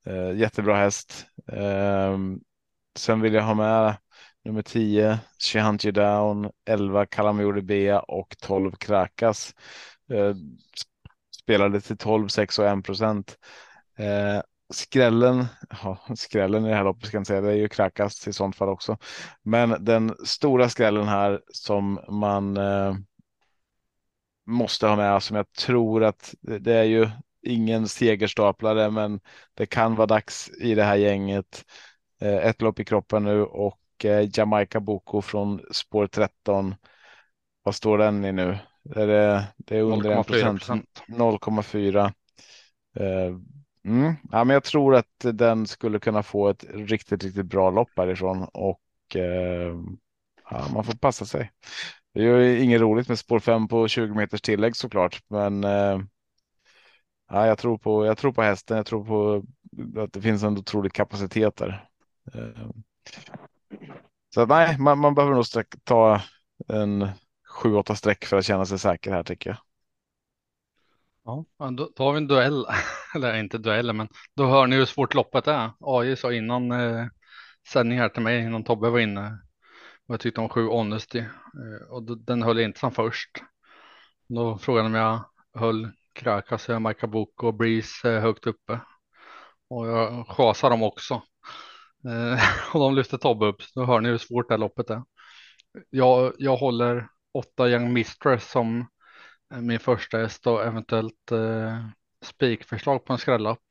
[0.06, 1.26] eh, jättebra häst.
[1.54, 2.18] Eh,
[2.98, 3.98] sen vill jag ha med
[4.46, 9.56] nummer 10, She You Down, 11 Kalamuri Bea och 12 Krakas.
[10.12, 10.36] Eh,
[11.42, 13.38] spelade till 12, 6 och 1 procent.
[13.98, 14.42] Eh,
[14.74, 15.46] skrällen,
[15.84, 18.56] ja, skrällen i det här loppet ska jag säga, det är ju Krakas i sånt
[18.56, 18.98] fall också.
[19.44, 22.96] Men den stora skrällen här som man eh,
[24.46, 27.10] måste ha med, som jag tror att det det är ju
[27.42, 29.20] ingen segerstaplare, men
[29.54, 31.66] det kan vara dags i det här gänget.
[32.22, 36.76] Eh, ett lopp i kroppen nu och eh, Jamaica Boko från spår 13.
[37.64, 38.58] Vad står den i nu?
[38.96, 40.60] Är det, det är under 1 0,4 procent.
[40.60, 41.04] procent.
[41.08, 42.14] 0,4.
[42.96, 43.38] Eh,
[43.86, 44.14] Mm.
[44.32, 48.48] Ja, men jag tror att den skulle kunna få ett riktigt, riktigt bra lopp härifrån
[48.54, 48.82] och
[49.16, 49.76] eh,
[50.50, 51.52] ja, man får passa sig.
[52.14, 55.64] Det är ju inget roligt med spår 5 på 20 meters tillägg såklart, men
[57.32, 58.06] ja, jag tror på.
[58.06, 58.78] Jag tror på hästen.
[58.78, 59.44] Jag tror på
[60.02, 61.88] att det finns en otrolig kapacitet där.
[64.34, 66.22] Så att, nej, man, man behöver nog sträck, ta
[66.68, 67.08] en
[67.64, 69.58] 7-8 streck för att känna sig säker här tycker jag.
[71.24, 72.66] Ja, då, tar vi en duell,
[73.16, 75.72] eller inte duell, men då hör ni hur svårt loppet är.
[75.80, 77.06] AJ sa innan eh,
[77.68, 79.40] sändning här till mig, innan Tobbe var inne,
[80.06, 83.44] vad jag tyckte om 7-Honesty eh, och då, den höll jag inte som först.
[84.28, 85.26] Då frågade han om jag
[85.62, 88.80] höll Krakas, Maikabuko och Breeze eh, högt uppe
[89.70, 91.22] och jag chasade dem också.
[92.06, 92.40] Eh,
[92.74, 95.04] och de lyfter Tobbe upp, då hör ni hur svårt det här loppet är.
[95.90, 98.88] Jag, jag håller åtta Young Mistress som
[99.54, 101.86] eh, min första häst och eventuellt eh,
[102.26, 103.64] spikförslag på en skrällapp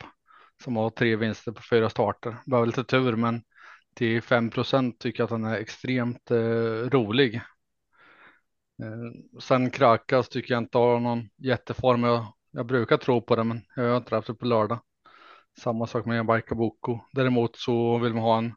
[0.64, 2.36] som har tre vinster på fyra starter.
[2.46, 3.42] Behöver lite tur, men
[3.94, 7.34] till 5% tycker jag att den är extremt eh, rolig.
[8.82, 12.04] Eh, sen Krakas tycker jag inte har någon jätteform.
[12.04, 14.80] Jag, jag brukar tro på det, men jag har inte haft det på lördag.
[15.58, 17.00] Samma sak med Barca Boko.
[17.12, 18.54] Däremot så vill man ha en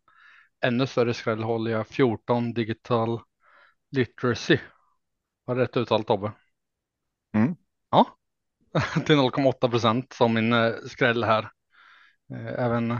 [0.66, 3.22] ännu större skräll håller jag 14 digital
[3.92, 4.58] literacy.
[5.46, 6.32] Var det rätt uttal Tobbe?
[7.36, 7.56] Mm.
[7.92, 8.18] Ja,
[9.06, 11.52] till 0,8 procent som min eh, skräll här.
[12.34, 13.00] Eh, även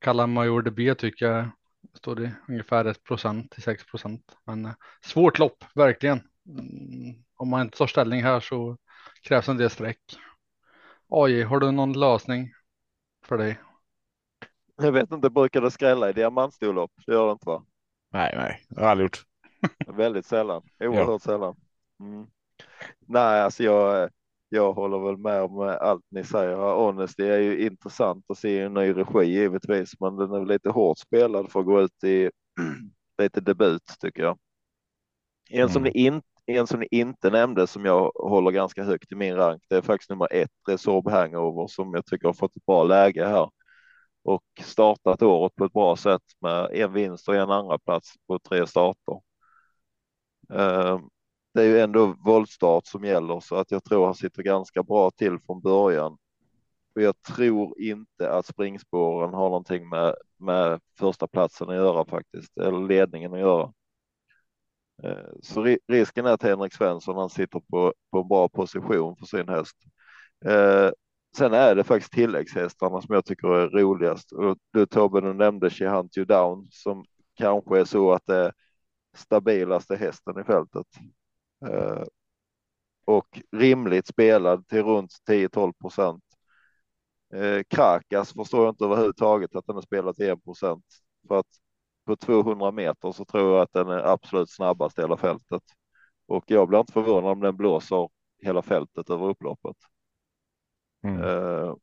[0.00, 1.50] Kalla Major DB tycker jag
[1.94, 4.36] står det ungefär 1 procent till 6 procent.
[4.46, 4.72] Men eh,
[5.04, 6.20] svårt lopp, verkligen.
[6.48, 8.76] Mm, om man inte tar ställning här så
[9.22, 10.00] krävs en del streck.
[11.08, 12.52] AJ, har du någon lösning
[13.30, 13.58] för dig?
[14.76, 16.90] Jag vet inte, brukar det skrälla i diamantstorlopp?
[17.06, 17.64] Det gör det inte va?
[18.12, 19.24] Nej, nej, det har jag aldrig gjort.
[19.96, 21.56] Väldigt sällan, oerhört sällan.
[22.00, 22.26] Mm.
[23.00, 24.10] Nej, alltså jag,
[24.48, 26.56] jag håller väl med om allt ni säger.
[26.56, 30.70] Honesty är ju intressant att se i en ny regi givetvis, men den är lite
[30.70, 32.30] hårt spelad för att gå ut i
[33.22, 34.38] lite debut tycker jag.
[35.50, 39.14] En, som ni in, en som ni inte nämnde som jag håller ganska högt i
[39.14, 42.66] min rank, det är faktiskt nummer ett, Resorb Hangover, som jag tycker har fått ett
[42.66, 43.50] bra läge här
[44.22, 48.38] och startat året på ett bra sätt med en vinst och en andra plats på
[48.38, 49.20] tre starter.
[50.52, 51.00] Eh,
[51.54, 55.10] det är ju ändå voltstart som gäller så att jag tror han sitter ganska bra
[55.10, 56.18] till från början.
[56.94, 62.58] Och jag tror inte att springspåren har någonting med, med första platsen att göra faktiskt,
[62.58, 63.72] eller ledningen att göra.
[65.04, 69.26] Eh, så risken är att Henrik Svensson han sitter på, på en bra position för
[69.26, 69.76] sin häst.
[70.44, 70.90] Eh,
[71.36, 74.32] sen är det faktiskt tilläggshästarna som jag tycker är roligast.
[74.32, 78.36] Och du Tobbe, du nämnde She Hunt You Down som kanske är så att det
[78.36, 78.52] är
[79.16, 80.86] stabilaste hästen i fältet.
[81.66, 82.02] Eh,
[83.04, 86.24] och rimligt spelad till runt 10-12 procent.
[87.34, 90.84] Eh, Krakas förstår jag inte överhuvudtaget att den är spelad till 1 procent
[91.28, 91.46] för att
[92.10, 95.62] på 200 meter så tror jag att den är absolut snabbast i hela fältet.
[96.26, 98.08] Och jag blir inte förvånad om den blåser
[98.42, 99.76] hela fältet över upploppet.
[101.04, 101.22] Mm.
[101.22, 101.74] Uh,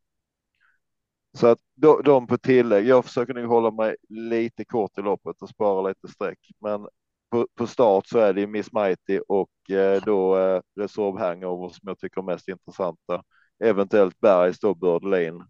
[1.33, 2.87] så att de, de på tillägg.
[2.87, 6.87] Jag försöker nog hålla mig lite kort i loppet och spara lite streck, men
[7.29, 11.87] på, på, start så är det Miss Mighty och eh, då eh, Resorb Hangover som
[11.87, 13.23] jag tycker är mest intressanta.
[13.63, 15.45] Eventuellt Bergs då Birdlane.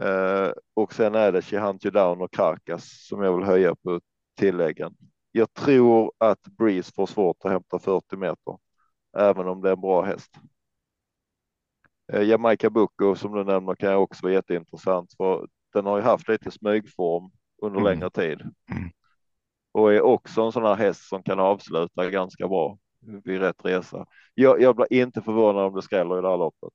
[0.00, 3.74] Eh, och sen är det She Hunt You Down och Karkas som jag vill höja
[3.74, 4.00] på
[4.38, 4.96] tilläggen.
[5.32, 8.58] Jag tror att Breeze får svårt att hämta 40 meter,
[9.18, 10.30] även om det är en bra häst.
[12.12, 16.28] Eh, Jamaica Bucco som du nämner kan också vara jätteintressant för den har ju haft
[16.28, 17.30] lite smygform
[17.62, 17.92] under mm.
[17.92, 18.40] längre tid.
[18.40, 18.90] Mm
[19.72, 22.78] och är också en sån här häst som kan avsluta ganska bra
[23.24, 24.06] vid rätt resa.
[24.34, 26.72] Jag, jag blir inte förvånad om det skräller i det här loppet.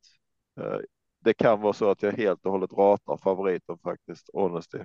[1.26, 4.78] Det kan vara så att jag helt och hållet ratar favoriten faktiskt, honesty.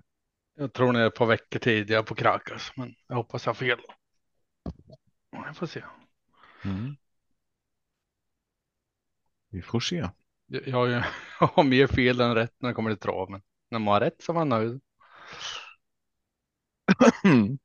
[0.55, 3.55] Jag tror ni är ett par veckor tidigare på Krakas, men jag hoppas jag har
[3.55, 3.79] fel.
[5.31, 5.83] Jag får se.
[6.65, 6.97] Mm.
[9.51, 10.09] Vi får se.
[10.47, 10.91] Jag, jag,
[11.41, 14.01] jag har mer fel än rätt när det kommer till trav, men när man har
[14.01, 14.81] rätt så är man nöjd.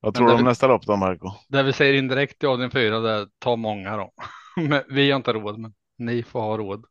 [0.00, 1.30] Vad tror du om nästa lopp då, Marco?
[1.48, 4.12] Det vi säger indirekt i avdelning fyra, det är ta många då.
[4.68, 6.86] Men vi har inte råd, men ni får ha råd.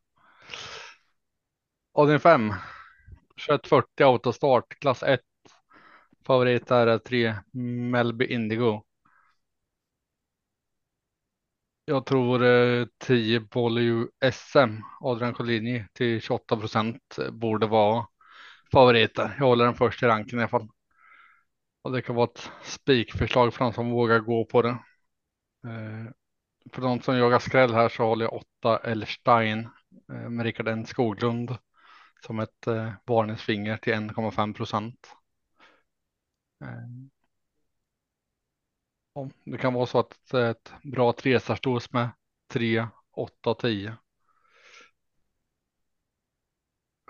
[1.93, 2.53] Avdelning 5,
[3.47, 5.21] 2140 autostart, klass 1.
[6.25, 7.35] Favorit är 3
[7.91, 8.83] Melby Indigo.
[11.85, 18.07] Jag tror eh, 10 Bolly SM, Adrian Collini till 28 procent borde vara
[18.71, 19.35] favoriter.
[19.39, 20.67] Jag håller den först i ranken i alla fall.
[21.81, 24.69] Och det kan vara ett spikförslag för de som vågar gå på det.
[25.67, 26.11] Eh,
[26.71, 29.69] för de som jagar skräll här så håller jag åtta Elstein
[30.09, 31.57] eh, med Rickard N Skoglund
[32.25, 35.15] som ett eh, varningsfinger till 1,5 procent.
[36.61, 36.87] Eh,
[39.13, 42.09] ja, det kan vara så att det är ett bra trestarstås med
[42.47, 43.97] 3, 8 10.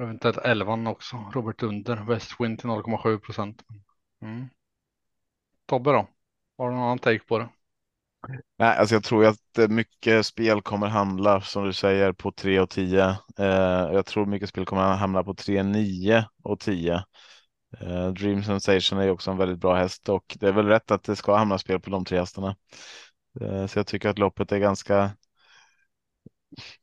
[0.01, 1.31] Eventuellt 11 också.
[1.33, 3.63] Robert Under, Westwind till 0,7 procent.
[4.21, 4.49] Mm.
[5.65, 6.07] Tobbe då?
[6.57, 7.49] Har du någon annan take på det?
[8.59, 12.59] Nej, alltså jag tror att eh, mycket spel kommer handla, som du säger, på 3
[12.59, 13.03] och 10.
[13.37, 13.45] Eh,
[13.93, 17.03] jag tror mycket spel kommer hamna på 3, 9 och 10.
[17.81, 21.03] Eh, Dream Sensation är också en väldigt bra häst och det är väl rätt att
[21.03, 22.55] det ska hamna spel på de tre hästarna.
[23.41, 25.11] Eh, så jag tycker att loppet är ganska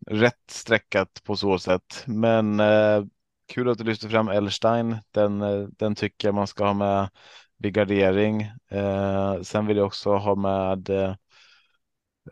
[0.06, 2.04] rätt sträckat på så sätt.
[2.06, 3.04] Men eh,
[3.48, 4.96] kul att du lyfter fram Elstein.
[5.10, 7.08] Den, eh, den tycker jag man ska ha med
[7.58, 8.42] vid gardering.
[8.70, 11.14] Eh, sen vill jag också ha med eh,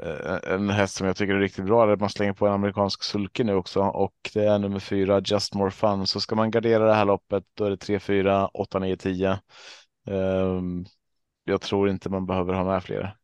[0.02, 1.86] Eh, en häst som jag tycker är riktigt bra.
[1.86, 5.54] Där man slänger på en amerikansk sulke nu också och det är nummer fyra Just
[5.54, 6.06] More Fun.
[6.06, 9.40] Så ska man gardera det här loppet då är det 3, 4, 8, 9, 10.
[10.06, 10.86] Um,
[11.44, 13.16] jag tror inte man behöver ha med fler.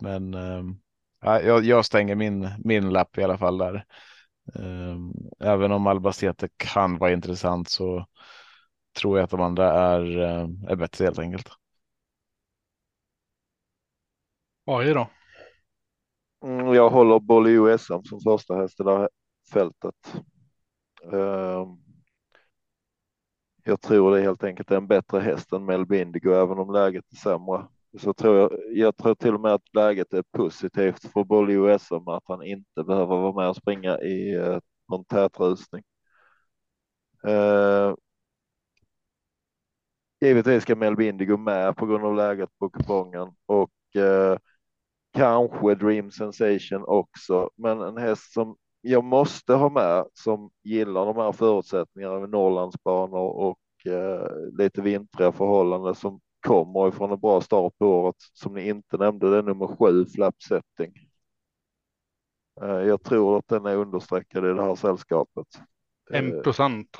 [0.00, 0.80] Men um,
[1.20, 3.84] ja, jag, jag stänger min, min lapp i alla fall där.
[4.54, 8.06] Um, även om Albacete kan vara intressant så
[8.96, 11.48] tror jag att de andra är, ehm, är bättre helt enkelt.
[14.66, 15.08] Oj då.
[16.44, 19.08] Mm, jag håller Bolly USM som första häst i det här
[19.52, 19.94] fältet.
[21.12, 21.78] Ehm,
[23.64, 27.04] jag tror det helt enkelt är en bättre häst än Melby Indigo, även om läget
[27.12, 27.66] är sämre.
[27.98, 32.08] Så tror jag, jag tror till och med att läget är positivt för Bolly USM,
[32.08, 35.82] att han inte behöver vara med och springa i eh, någon tätrusning.
[37.24, 37.96] Ehm,
[40.20, 44.38] givetvis ska Melby Indigo med på grund av läget på kupongen och eh,
[45.16, 51.16] kanske Dream Sensation också, men en häst som jag måste ha med som gillar de
[51.16, 57.72] här förutsättningarna med Norrlandsbanor och eh, lite vintriga förhållanden som kommer ifrån en bra start
[57.78, 59.30] på året som ni inte nämnde.
[59.30, 60.92] Det är nummer sju Flap Setting.
[62.62, 65.46] Eh, jag tror att den är understreckad i det här sällskapet.
[66.10, 66.96] En procent.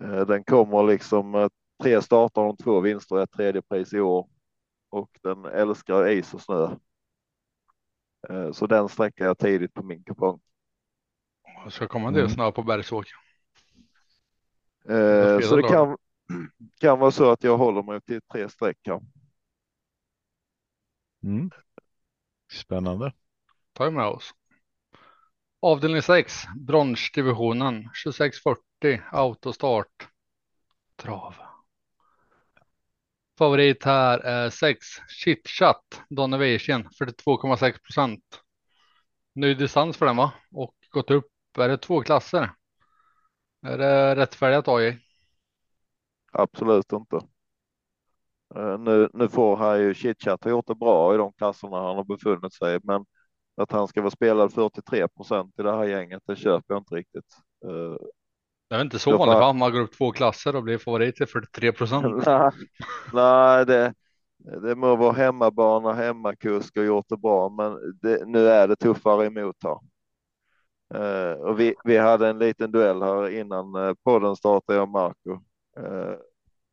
[0.00, 1.48] Eh, den kommer liksom eh,
[1.82, 4.28] tre startar och två vinster och ett tredje pris i år
[4.94, 6.76] och den älskar is och snö.
[8.28, 10.40] Eh, Så den sträcker jag tidigt på min kupong.
[11.64, 12.34] Jag ska komma en del Mm.
[12.34, 13.16] snö på Bergsåker.
[14.88, 15.96] Eh, Så det kan,
[16.80, 19.00] kan vara så att jag håller mig till tre streck här.
[21.22, 21.50] Mm.
[22.52, 23.12] Spännande.
[23.80, 24.30] vi med oss.
[25.60, 30.08] Avdelning 6, bronsdivisionen 2640 autostart.
[30.96, 31.34] Trav.
[33.38, 38.24] Favorit här är 6 Chitchat Donovation 42,6 procent.
[39.34, 40.32] Ny distans för den va?
[40.50, 41.30] Och gått upp.
[41.58, 42.50] Är det två klasser?
[43.66, 44.98] Är det rättfärdigt AJ?
[46.32, 47.16] Absolut inte.
[48.56, 51.96] Eh, nu, nu får han ju Chitchat har gjort det bra i de klasserna han
[51.96, 53.04] har befunnit sig, men
[53.56, 56.94] att han ska vara spelad 43 procent i det här gänget, det köper jag inte
[56.94, 57.36] riktigt.
[57.64, 57.96] Eh,
[58.74, 59.52] det är väl inte så vanligt får- va?
[59.52, 62.04] Man går upp två klasser och blir favorit till 43 procent.
[62.26, 62.50] nej,
[63.12, 63.94] nej, det,
[64.38, 69.26] det må vara hemmabana, hemmakusk och gjort det bra, men det, nu är det tuffare
[69.26, 69.78] emot här.
[70.94, 74.88] Eh, och vi, vi hade en liten duell här innan uh, podden startade, jag och
[74.88, 75.32] Marco.
[75.76, 76.16] Eh,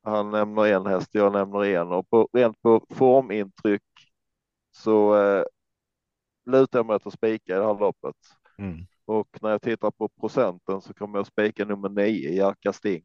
[0.04, 3.84] han nämner en häst, jag nämner en och på, rent på formintryck
[4.72, 5.44] så uh,
[6.46, 8.16] lutar jag mig att spika i det här loppet.
[8.58, 8.86] Mm.
[9.12, 13.04] Och när jag tittar på procenten så kommer jag spika nummer nio, Jerka Sting.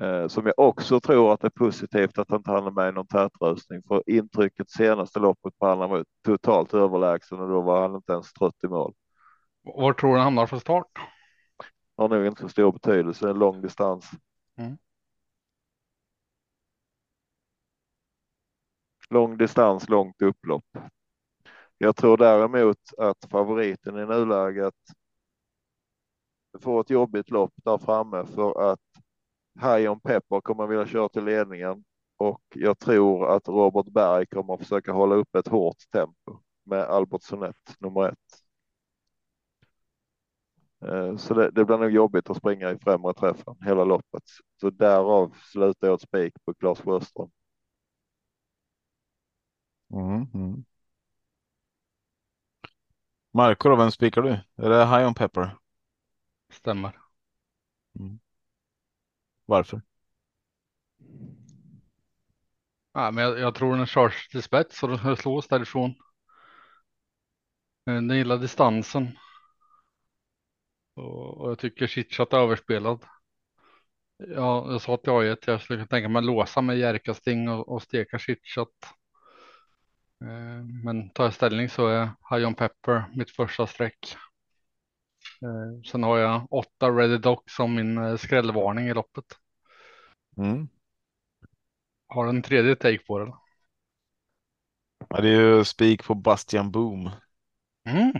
[0.00, 2.92] Eh, som jag också tror att det är positivt att han inte hann med i
[2.92, 7.94] någon tätröstning för intrycket senaste loppet på honom var totalt överlägsen och då var han
[7.94, 8.94] inte ens trött i mål.
[9.62, 10.92] Var tror du han hamnar för start?
[11.96, 14.10] Har nog inte så stor betydelse, en lång distans.
[14.56, 14.78] Mm.
[19.10, 20.64] Lång distans, långt upplopp.
[21.78, 24.74] Jag tror däremot att favoriten i nuläget
[26.60, 28.80] får ett jobbigt lopp där framme för att
[29.62, 31.84] High on Pepper kommer vilja köra till ledningen
[32.16, 36.80] och jag tror att Robert Berg kommer att försöka hålla upp ett hårt tempo med
[36.82, 38.42] Albert Sonett nummer ett.
[40.84, 44.22] Eh, så det, det blir nog jobbigt att springa i främre träffen hela loppet.
[44.60, 47.30] Så därav slutar jag ett spik på Claes Sjöström.
[49.90, 50.64] Mm, mm.
[53.38, 54.30] Marco då, vem spikar du?
[54.56, 55.56] Är det High on Pepper?
[56.50, 56.98] Stämmer.
[59.46, 59.82] Varför?
[62.94, 65.94] Ja, men jag, jag tror den körs till spets och den slås därifrån.
[67.86, 69.08] Eh, Den gillar distansen.
[70.94, 73.04] Och, och jag tycker Chitchat är överspelad.
[74.18, 77.48] Ja, jag sa att jag är ett, jag skulle tänka mig låsa med Jerka Sting
[77.48, 78.68] och, och steka Chitchat.
[80.20, 84.16] Eh, Men tar jag ställning så är High on Pepper mitt första streck.
[85.42, 89.24] Eh, Sen har jag åtta Ready Doc som min eh, skrällvarning i loppet.
[90.36, 90.68] Mm.
[92.06, 93.32] Har en tredje take på den.
[95.08, 97.10] Ja, det är ju spik på Bastian Boom.
[97.88, 98.12] Mm.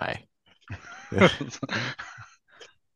[0.00, 0.28] Nej.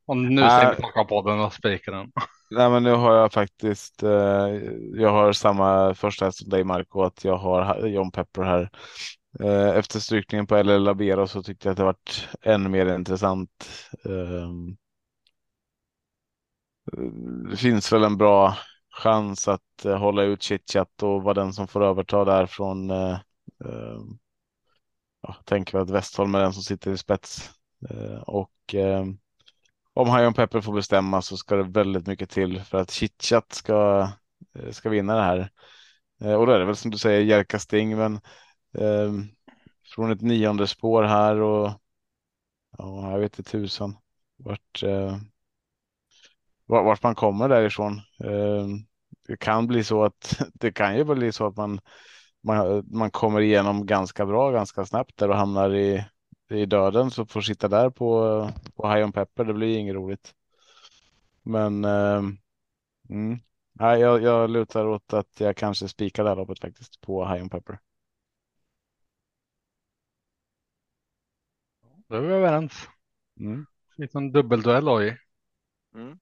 [0.05, 0.49] och nu Äh.
[0.57, 2.11] stänger klockan på den och spikar den.
[2.51, 4.03] Nej, men nu har jag faktiskt.
[4.03, 4.09] Eh,
[4.93, 8.69] jag har samma första häst som dig Marco, att jag har John Pepper här.
[9.39, 13.69] Eh, efter strykningen på LL Labero så tyckte jag att det varit ännu mer intressant.
[14.05, 14.49] Eh,
[17.49, 18.57] det finns väl en bra
[18.89, 22.89] chans att eh, hålla ut chitchat och vara den som får överta där från.
[22.91, 23.19] Eh,
[23.65, 23.99] eh,
[25.21, 27.49] ja, tänker vi att Westholm är den som sitter i spets
[27.89, 29.05] eh, och eh,
[29.95, 34.09] om Hajon Pepper får bestämma så ska det väldigt mycket till för att chitchat ska
[34.55, 35.49] eh, ska vinna det här.
[36.21, 38.13] Eh, och då är det väl som du säger Jerka Sting, men
[38.77, 39.13] eh,
[39.95, 41.71] från ett nionde spår här och
[42.77, 43.97] ja, jag vet inte tusan
[44.37, 45.17] vart, eh,
[46.65, 48.01] vart, vart man kommer därifrån.
[48.23, 48.67] Eh,
[49.27, 51.79] det kan bli så att det kan ju bli så att man,
[52.43, 56.05] man, man kommer igenom ganska bra ganska snabbt där och hamnar i,
[56.49, 59.45] i döden så får sitta där på, på High on Pepper.
[59.45, 60.33] Det blir inget roligt.
[61.43, 62.21] Men eh,
[63.09, 63.39] mm,
[63.73, 67.43] nej, jag, jag lutar åt att jag kanske spikar det här loppet faktiskt på High
[67.43, 67.79] on Pepper.
[72.07, 72.89] Då är vi överens.
[73.39, 73.65] Mm.
[73.97, 75.17] Fick en dubbelduell oj.
[75.95, 76.19] Mm.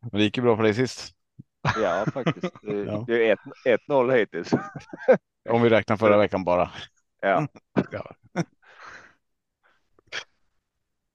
[0.00, 1.14] Men det gick ju bra för dig sist.
[1.82, 2.54] Ja, faktiskt.
[2.62, 3.04] Det, Ja.
[3.06, 4.52] det är ett- 1-0 hittills.
[5.50, 6.70] Om vi räknar förra veckan bara.
[7.20, 7.46] Ja.
[7.92, 8.14] Ja.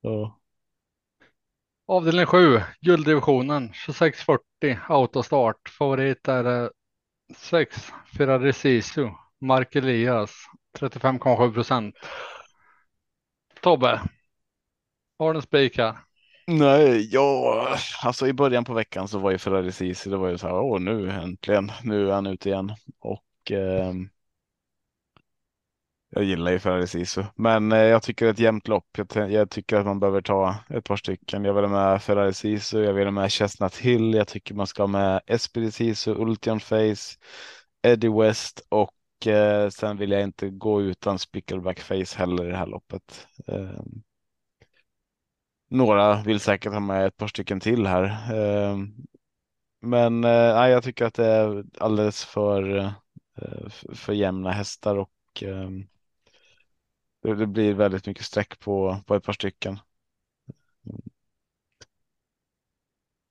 [0.05, 0.35] Så.
[1.87, 5.69] Avdelning 7, gulddivisionen 2640 autostart.
[5.69, 6.71] Favorit är
[7.37, 9.09] 6 Ferrari Sisu.
[9.41, 10.31] Mark Elias
[10.79, 11.95] 35,7 procent.
[13.61, 14.01] Tobbe.
[15.19, 15.97] Har du en spik här?
[16.47, 17.67] Nej, ja,
[18.03, 20.55] alltså i början på veckan så var ju Ferrari Sisi, det var ju så här,
[20.55, 22.75] åh nu äntligen, nu är han ute igen.
[22.99, 24.09] Och ehm,
[26.15, 28.87] jag gillar ju Ferrari Sisu, men eh, jag tycker ett jämnt lopp.
[28.97, 31.45] Jag, jag tycker att man behöver ta ett par stycken.
[31.45, 34.67] Jag vill ha med Ferrari Sisu, jag vill ha med Chestnut Hill, jag tycker man
[34.67, 37.17] ska ha med Esprit Sisu, Ultion Face,
[37.83, 42.57] Eddie West och eh, sen vill jag inte gå utan Spickleback Face heller i det
[42.57, 43.27] här loppet.
[43.47, 44.03] Ehm,
[45.69, 48.33] några vill säkert ha med ett par stycken till här.
[48.33, 48.95] Ehm,
[49.81, 55.11] men eh, nej, jag tycker att det är alldeles för, eh, för jämna hästar och
[55.41, 55.87] ehm,
[57.25, 59.79] det, det blir väldigt mycket streck på, på ett par stycken.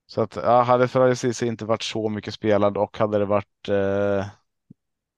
[0.07, 4.27] Så att ja, hade Ferrari-Sisi inte varit så mycket spelad och hade det varit eh,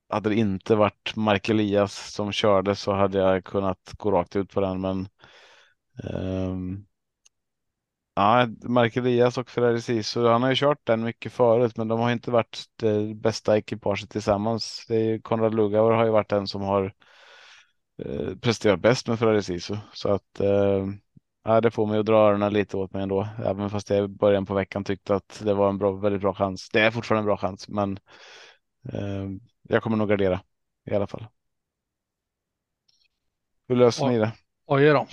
[0.09, 4.51] hade det inte varit Mark Elias som körde så hade jag kunnat gå rakt ut
[4.51, 4.81] på den.
[4.81, 5.09] Men
[6.05, 6.57] eh,
[8.14, 12.01] ja, Mark Elias och Ferrari Sisu, han har ju kört den mycket förut, men de
[12.01, 14.85] har inte varit det bästa ekipaget tillsammans.
[14.89, 16.93] Det är ju Konrad Lugauer har ju varit den som har
[17.99, 19.76] eh, presterat bäst med Ferrari Sisu.
[19.92, 20.86] Så att eh,
[21.44, 24.09] ja, det får mig att dra öronen lite åt mig ändå, även fast jag i
[24.09, 26.68] början på veckan tyckte att det var en bra, väldigt bra chans.
[26.72, 27.99] Det är fortfarande en bra chans, men
[28.92, 29.26] eh,
[29.62, 30.40] jag kommer nog gardera
[30.90, 31.26] i alla fall.
[33.68, 34.32] Hur löser ni det?
[34.66, 35.07] Oj då.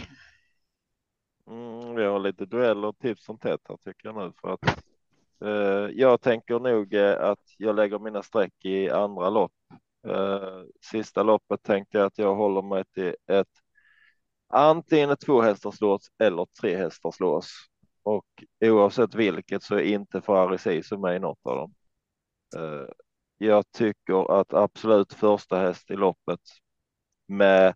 [1.47, 4.83] Mm, vi har lite dueller titt som tätt här tycker jag nu för att
[5.43, 9.51] Eh, jag tänker nog eh, att jag lägger mina streck i andra lopp.
[10.07, 13.47] Eh, sista loppet tänkte jag att jag håller mig till ett
[14.53, 17.51] antingen ett tvåhästarslås eller trehästarslås.
[18.03, 18.25] Och
[18.65, 21.73] oavsett vilket så är inte Ferrari Sisu med i något av dem.
[22.55, 22.87] Eh,
[23.37, 26.39] jag tycker att absolut första häst i loppet
[27.27, 27.75] med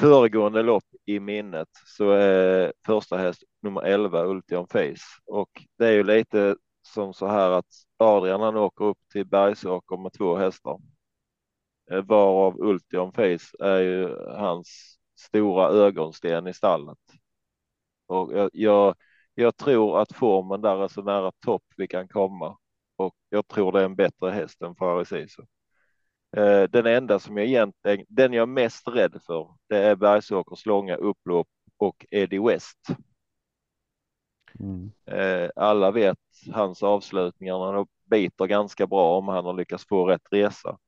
[0.00, 5.92] föregående lopp i minnet så är första häst nummer 11 Ultion Face och det är
[5.92, 7.66] ju lite som så här att
[7.96, 10.78] Adrian han åker upp till Bergsåker med två hästar.
[11.90, 16.98] Eh, varav Ultion Face är ju hans stora ögonsten i stallet.
[18.06, 18.94] Och jag, jag,
[19.34, 22.58] jag tror att formen där är så nära topp vi kan komma
[22.96, 25.42] och jag tror det är en bättre häst än Ferrari Sisu.
[26.36, 30.66] Eh, den enda som jag egentligen, den jag är mest rädd för, det är Bergsåkers
[30.66, 32.78] långa upplopp och Eddie West.
[34.60, 34.92] Mm.
[35.06, 36.18] Eh, alla vet
[36.52, 40.78] hans avslutningar, han biter ganska bra om han har lyckats få rätt resa.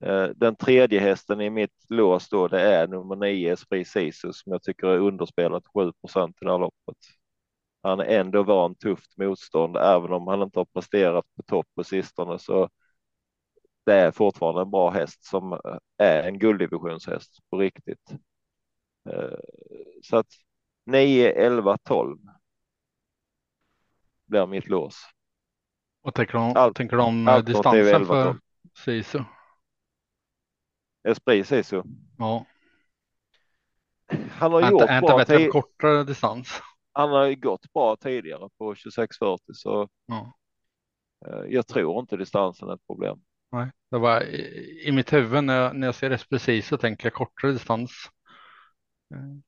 [0.00, 4.52] Eh, den tredje hästen i mitt lås då, det är nummer nio Esprit Sisus som
[4.52, 6.96] jag tycker är underspelat 7 procent i det här loppet.
[7.82, 11.84] Han är ändå van tufft motstånd, även om han inte har presterat på topp på
[11.84, 12.68] sistone så
[13.86, 18.10] det är fortfarande en bra häst som eh, är en gulddivisionshäst på riktigt.
[19.10, 19.38] Eh,
[20.02, 20.26] så att
[20.86, 22.18] 9, 11, 12
[24.26, 25.02] blir mitt lås.
[26.02, 28.36] Vad tänker du om, allt, tänker du om allt distansen 11, för
[28.84, 29.18] Sisu?
[31.10, 31.82] Esprit Sisu?
[32.18, 32.44] Ja.
[34.30, 35.16] Han har gjort bra.
[35.16, 36.62] Bättre kortare distans.
[36.92, 40.32] Han har ju gått bra tidigare på 2640 så ja.
[41.26, 43.20] Eh, jag tror inte distansen är ett problem.
[43.52, 47.06] Nej, det var i, i mitt huvud när jag, när jag ser precis så tänker
[47.06, 47.92] jag kortare distans.
[49.14, 49.42] Mm.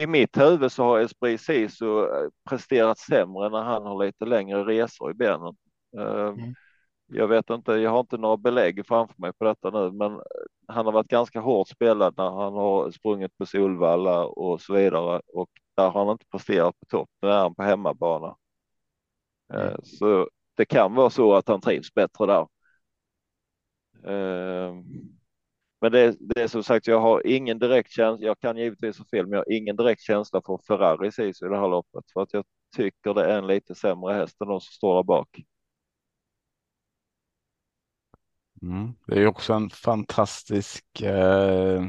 [0.00, 4.64] I mitt huvud så har Esprit Sisu eh, presterat sämre när han har lite längre
[4.64, 5.56] resor i benen.
[5.98, 6.54] Eh, mm.
[7.06, 10.20] Jag vet inte, jag har inte några belägg framför mig på detta nu, men
[10.68, 15.20] han har varit ganska hårt spelad när han har sprungit på Solvalla och så vidare
[15.26, 17.10] och där har han inte presterat på topp.
[17.22, 18.36] Nu är han på hemmabana.
[19.54, 19.80] Mm.
[19.82, 22.46] Så det kan vara så att han trivs bättre där.
[24.06, 24.84] Ehm,
[25.80, 28.26] men det, det är som sagt, jag har ingen direkt känsla.
[28.26, 31.58] Jag kan givetvis ha fel, men jag har ingen direkt känsla för Ferrari i det
[31.58, 32.44] här loppet för att jag
[32.76, 35.28] tycker det är en lite sämre häst än de som står där bak.
[38.64, 38.94] Mm.
[39.06, 41.82] Det är också en fantastisk eh,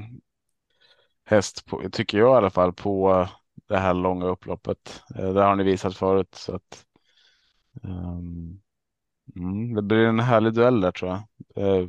[1.26, 3.28] häst, på, tycker jag i alla fall, på
[3.68, 5.04] det här långa upploppet.
[5.16, 6.36] Eh, det har ni visat förut.
[6.36, 6.86] Så att,
[7.84, 8.62] um,
[9.36, 11.24] Mm, det blir en härlig duell där tror jag.
[11.56, 11.88] Det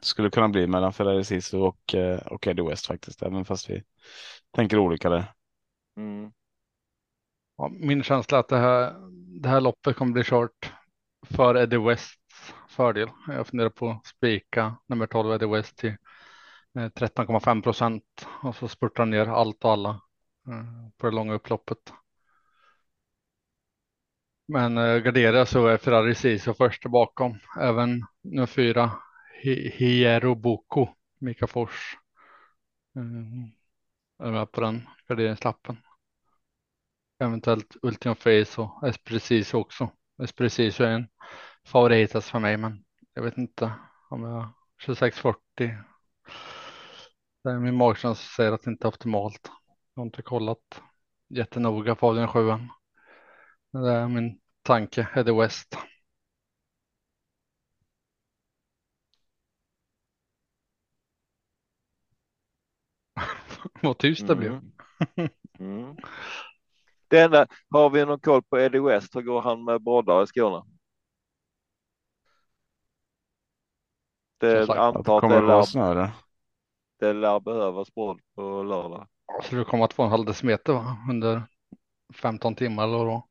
[0.00, 3.82] skulle kunna bli mellan Ferrari Sisu och, eh, och Eddie West faktiskt, även fast vi
[4.50, 5.32] tänker olika där.
[5.96, 6.32] Mm.
[7.56, 8.94] Ja, min känsla är att det här,
[9.40, 10.72] det här loppet kommer bli kört
[11.22, 12.17] för Eddie West
[12.78, 13.10] fördel.
[13.26, 15.96] Jag funderar på att spika nummer 12 Eddie West till
[16.78, 18.04] eh, 13,5 procent
[18.42, 19.90] och så spurtar ner allt och alla
[20.48, 21.92] eh, på det långa upploppet.
[24.48, 27.38] Men eh, gardera så är Ferrari Siso först bakom.
[27.60, 28.90] Även nummer fyra
[29.42, 31.96] Hiero Boko, Mika Fors.
[34.18, 35.76] Är med på den garderingslappen.
[37.18, 39.90] Eventuellt Ultimum Face och Esprecis också.
[40.22, 41.08] Esprecis är en
[41.68, 43.72] favorit för mig, men jag vet inte
[44.08, 44.48] om jag
[44.86, 45.74] 2640.
[47.44, 49.50] Det är min magkänsla säger att det inte är optimalt.
[49.94, 50.82] Jag har inte kollat
[51.28, 52.40] jättenoga på avdelning 7.
[53.72, 55.78] Det är min tanke, Eddie West.
[63.82, 64.52] Vad tyst det blev.
[64.52, 65.30] Mm.
[65.58, 65.96] mm.
[67.08, 69.16] Det enda, har vi någon koll på Eddie West?
[69.16, 70.77] Hur går han med broddar i Skåne?
[74.38, 76.08] Det sagt, antar att det lär, snö,
[77.00, 79.06] det lär behövas brodd på lördag.
[79.42, 80.96] Så det kommer att få en halv decimeter va?
[81.10, 81.42] under
[82.22, 83.28] 15 timmar eller då?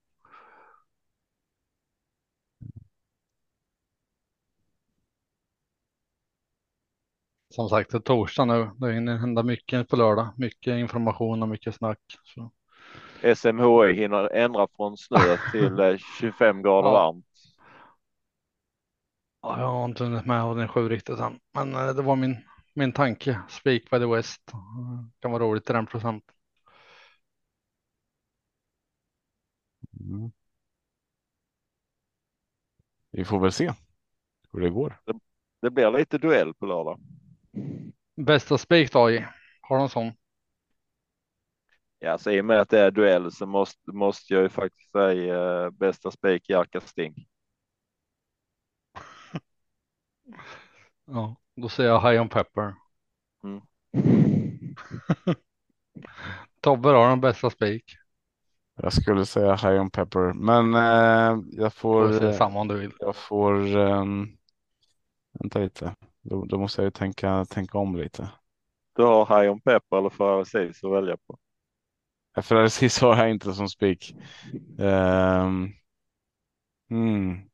[7.58, 8.70] som sagt, det är torsdag nu.
[8.78, 10.28] Det hinner hända mycket på lördag.
[10.38, 12.00] Mycket information och mycket snack.
[12.24, 12.52] Så.
[13.36, 16.94] SMHI hinner ändra från snö till 25 eh, grader ja.
[16.94, 17.27] varmt.
[19.42, 22.16] Ja, jag har inte hunnit med av den sju riktigt än, men eh, det var
[22.16, 22.38] min,
[22.74, 23.40] min tanke.
[23.50, 24.42] Speak by the West.
[24.46, 26.24] Det kan vara roligt i den procent.
[30.00, 30.32] Mm.
[33.12, 33.74] Vi får väl se
[34.54, 35.02] hur det går.
[35.06, 35.14] Det,
[35.62, 37.00] det blir lite duell på lördag.
[38.18, 39.00] Bästa spik då?
[39.62, 40.12] Har du någon sån?
[42.00, 44.92] Ja, så i och med att det är duell så måste, måste jag ju faktiskt
[44.92, 47.28] säga eh, bästa spik Jerka Sting.
[51.06, 52.76] Ja, då säger jag High on Pepper.
[53.44, 53.62] Mm.
[56.62, 57.84] Tobbe har den bästa spik.
[58.76, 62.14] Jag skulle säga High on Pepper, men eh, jag Får får.
[62.20, 62.94] säga eh, samma om du vill.
[63.00, 63.78] Jag får.
[63.78, 64.38] Um,
[65.40, 65.96] vänta lite.
[66.22, 68.30] Då, då måste jag ju tänka, tänka om lite.
[68.96, 71.38] Du har High on Pepper eller Ferrari Seas att välja på.
[72.36, 74.16] För precis har jag inte som spik.
[74.78, 75.74] Um,
[76.90, 77.50] mm.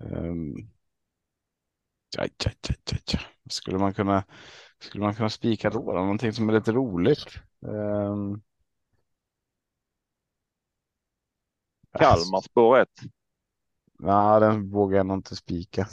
[0.00, 0.70] Um,
[2.16, 3.18] ja, ja, ja, ja, ja.
[3.50, 4.24] Skulle man kunna
[4.78, 5.92] skulle man kunna spika då?
[5.92, 5.92] då?
[5.92, 7.26] Någonting som är lite roligt.
[7.60, 8.42] Um,
[11.98, 12.88] Kalmar spår 1.
[13.98, 15.88] Nej, den vågar jag nog inte spika.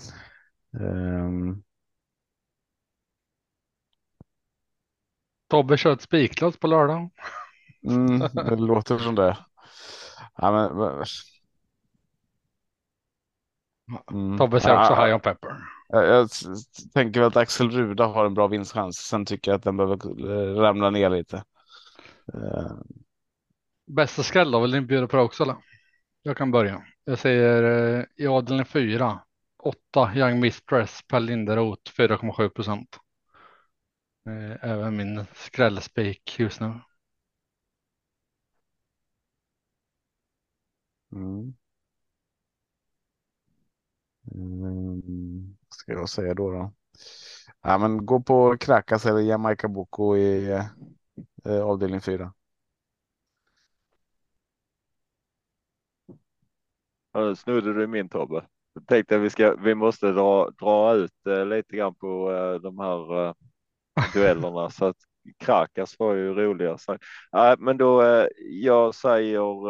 [0.71, 1.63] Um,
[5.47, 7.09] Tobbe kör ett spiklås på lördag.
[7.83, 9.37] mm, det låter som det.
[10.35, 11.05] Ja, men-
[14.11, 14.37] Mm.
[14.37, 15.55] Tobbe säger också Ja, High on Pepper.
[15.89, 16.29] Jag, jag
[16.93, 18.97] tänker väl att Axel Ruda har en bra vinstchans.
[18.97, 19.95] Sen tycker jag att den behöver
[20.31, 21.43] eh, ramla ner lite.
[22.33, 22.71] Eh,
[23.87, 25.55] Bästa skräll då, vill ni bjuda på det också eller?
[26.23, 26.83] Jag kan börja.
[27.05, 27.63] Jag säger
[27.99, 29.19] eh, i avdelning 4.
[29.63, 32.97] 8 Young Mistress Per Linderoth 4,7 procent.
[34.27, 36.73] Eh, Även min skrällspik just nu.
[41.11, 41.53] mm.
[45.87, 46.73] Ska jag säga då då?
[47.61, 50.51] Ja, men gå på Krakas eller Jamaica Boko i
[51.45, 52.33] eh, avdelning 4.
[57.13, 58.45] Ja, nu snodde du min Tobbe.
[58.73, 62.61] Jag tänkte att vi, ska, vi måste dra, dra ut eh, lite grann på eh,
[62.61, 63.33] de här eh,
[64.13, 64.97] duellerna så att
[65.39, 66.77] Krakas var ju roligare.
[66.77, 66.97] Så,
[67.31, 69.69] ja, men då eh, jag säger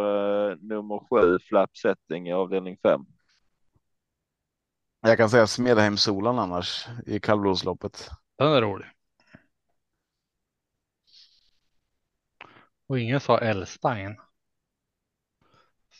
[0.51, 3.05] eh, nummer sju flap setting i avdelning fem.
[5.07, 8.09] Jag kan säga Smedheim Solan annars i kallblodsloppet.
[8.37, 8.87] Den är rolig.
[12.87, 14.15] Och ingen sa Elstein.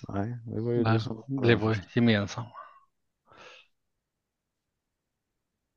[0.07, 1.23] Nej, det var ju Nej, du som.
[1.27, 2.45] det var gemensam.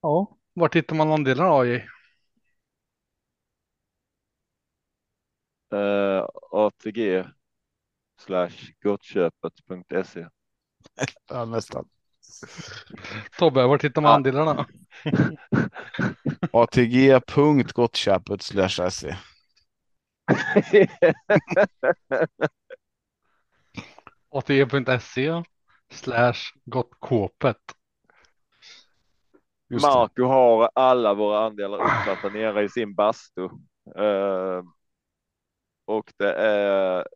[0.00, 1.86] Ja, vart hittar man andelarna AJ?
[5.72, 7.24] Eh, ATG
[8.18, 10.28] slash gottköpet.se.
[11.28, 11.88] Ja, nästan.
[13.38, 14.14] Tobbe, vart hittar man Ja.
[14.16, 14.66] andelarna?
[16.52, 19.16] ATG.gottköpet slash se.
[24.30, 25.42] ATG.se
[25.92, 27.56] slash gottkåpet.
[29.70, 29.88] Just det.
[29.88, 33.44] Marco har alla våra andelar uppsatta nere i sin bastu.
[33.96, 34.62] Eh,
[35.84, 37.06] och det är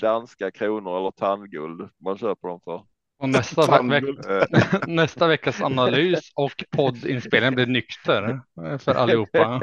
[0.00, 2.86] danska kronor eller tandguld man köper dem för.
[3.18, 8.40] Och nästa, veck- Eh, nästa veckas analys och poddinspelning blir nykter
[8.78, 9.60] för allihopa.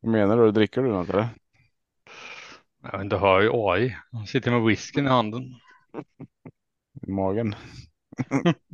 [0.00, 0.50] Vad menar du?
[0.52, 1.28] Dricker du något eller?
[2.82, 3.96] Ja, men du hör ju AI.
[4.12, 5.42] Han sitter med whiskyn i handen.
[7.06, 7.54] I magen?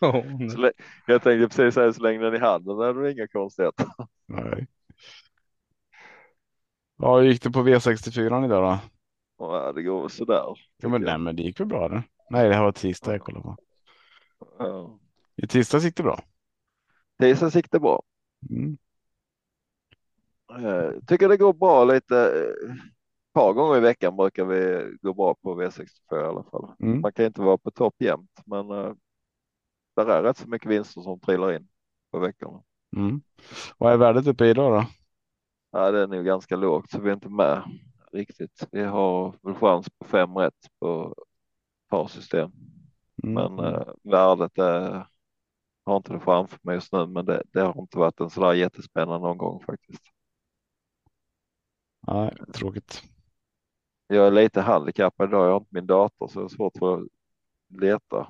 [0.00, 0.70] Oh, så
[1.06, 3.86] jag tänkte precis säga så länge den i handen är det inga konstigheter.
[4.26, 4.66] Nej.
[6.96, 8.78] Ja, hur gick det på V64 idag då?
[9.52, 10.58] Ja, det går väl sådär.
[10.76, 12.02] Ja, men, nej, men det gick väl bra det.
[12.30, 13.56] Nej, det här var tisdag jag kollade på.
[14.58, 14.98] Ja.
[15.36, 16.20] I tisdags gick det bra.
[17.20, 18.02] Tisdags gick det bra.
[18.50, 18.76] Mm.
[20.58, 22.16] Eh, tycker det går bra lite.
[22.18, 26.72] eh, Ett par gånger i veckan brukar vi gå bra på V64 i alla fall.
[26.82, 27.00] Mm.
[27.00, 28.94] Man kan inte vara på topp jämt, men uh,
[29.96, 31.68] där är rätt så mycket vinster som trillar in
[32.12, 32.62] på veckorna.
[32.96, 33.22] Mm.
[33.78, 34.86] Vad är värdet uppe i idag då?
[35.72, 37.62] Ja, det är nog ganska lågt så vi är inte med
[38.14, 38.68] riktigt.
[38.72, 42.52] Vi har väl chans på fem rätt på ett par system,
[43.24, 43.34] Mm.
[43.54, 45.06] men eh, värdet är,
[45.86, 48.52] har inte det framför mig just nu, men det, det har inte varit en sådär
[48.52, 50.02] jättespännande någon gång faktiskt.
[52.06, 53.02] Nej, tråkigt.
[54.06, 55.46] Jag är lite handikappad idag.
[55.46, 57.08] Jag har inte min dator så det är svårt för att
[57.82, 58.28] leta.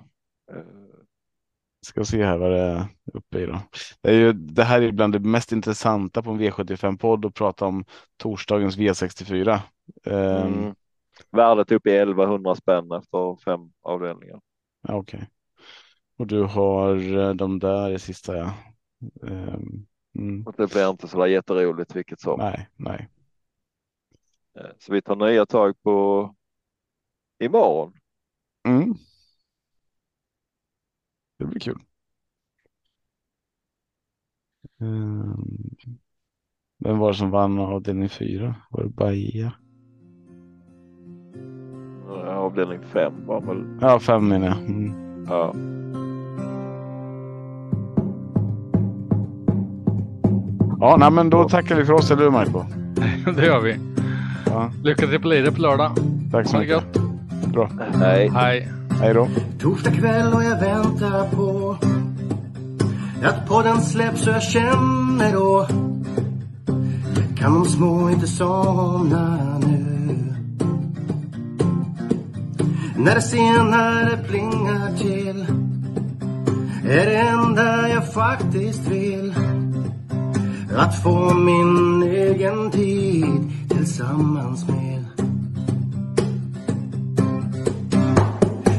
[1.87, 3.61] Ska se här vad det är uppe i då.
[4.01, 7.66] Det, är ju, det här är bland det mest intressanta på en V75-podd och prata
[7.66, 7.85] om
[8.16, 9.61] torsdagens V64.
[10.05, 10.74] Ehm, Mm.
[11.30, 14.41] Värdet upp i 1100 spänn efter fem avdelningar.
[14.89, 15.28] Okej.
[16.18, 18.55] Och du har eh, de där i sista ja.
[19.26, 19.87] Ehm,
[20.18, 20.47] mm.
[20.47, 22.39] Och det blir inte så där jätteroligt vilket som.
[22.39, 23.09] Nej, nej.
[24.59, 26.35] Eh, Så vi tar nya tag på
[27.39, 27.93] imorgon.
[28.68, 28.95] Mm.
[31.39, 31.78] Det blir kul.
[34.80, 35.35] Eh,
[36.78, 38.55] Vem var det som vann avdelning fyra?
[38.70, 39.53] Var det Bahia?
[42.29, 44.57] Avdelning fem var väl, Ja, fem menar jag.
[44.59, 44.93] Mm.
[45.29, 45.55] ja.
[50.81, 52.65] Ja, nej, men då tackar vi för oss, eller hur Marco?
[53.37, 53.77] det gör vi.
[54.47, 55.91] Ja, Lycka till på liret på lördag.
[56.33, 56.71] tack så mycket.
[56.71, 56.97] gött.
[57.53, 57.71] Bra.
[57.99, 58.31] Nej.
[58.35, 58.69] Hej.
[59.01, 59.29] Hej då.
[59.61, 61.77] Torsdag kväll och jag väntar på
[63.25, 65.67] att podden släpps så jag känner då
[67.37, 69.94] kan de små inte somna nu.
[72.97, 75.47] När det senare plingar till
[76.89, 79.35] är det enda jag faktiskt vill.
[80.77, 85.05] Att få min egen tid tillsammans med.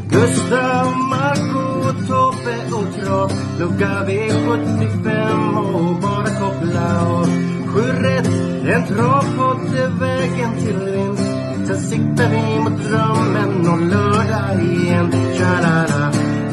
[0.09, 1.65] Gustav, Marco,
[2.07, 7.25] Tobbe och Trav Lucka V75 och bara koppla av
[7.67, 8.27] Sju rätt,
[8.67, 11.24] en travpott är vägen till vinst.
[11.67, 15.11] Sen siktar vi mot drömmen och lördag igen.
[15.37, 16.11] Tja-la-la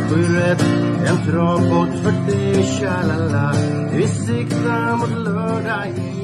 [0.08, 0.64] Sju rätt,
[1.06, 3.54] en travbåt för dig Tja-la-la.
[3.92, 6.21] Vi siktar mot lördag igen.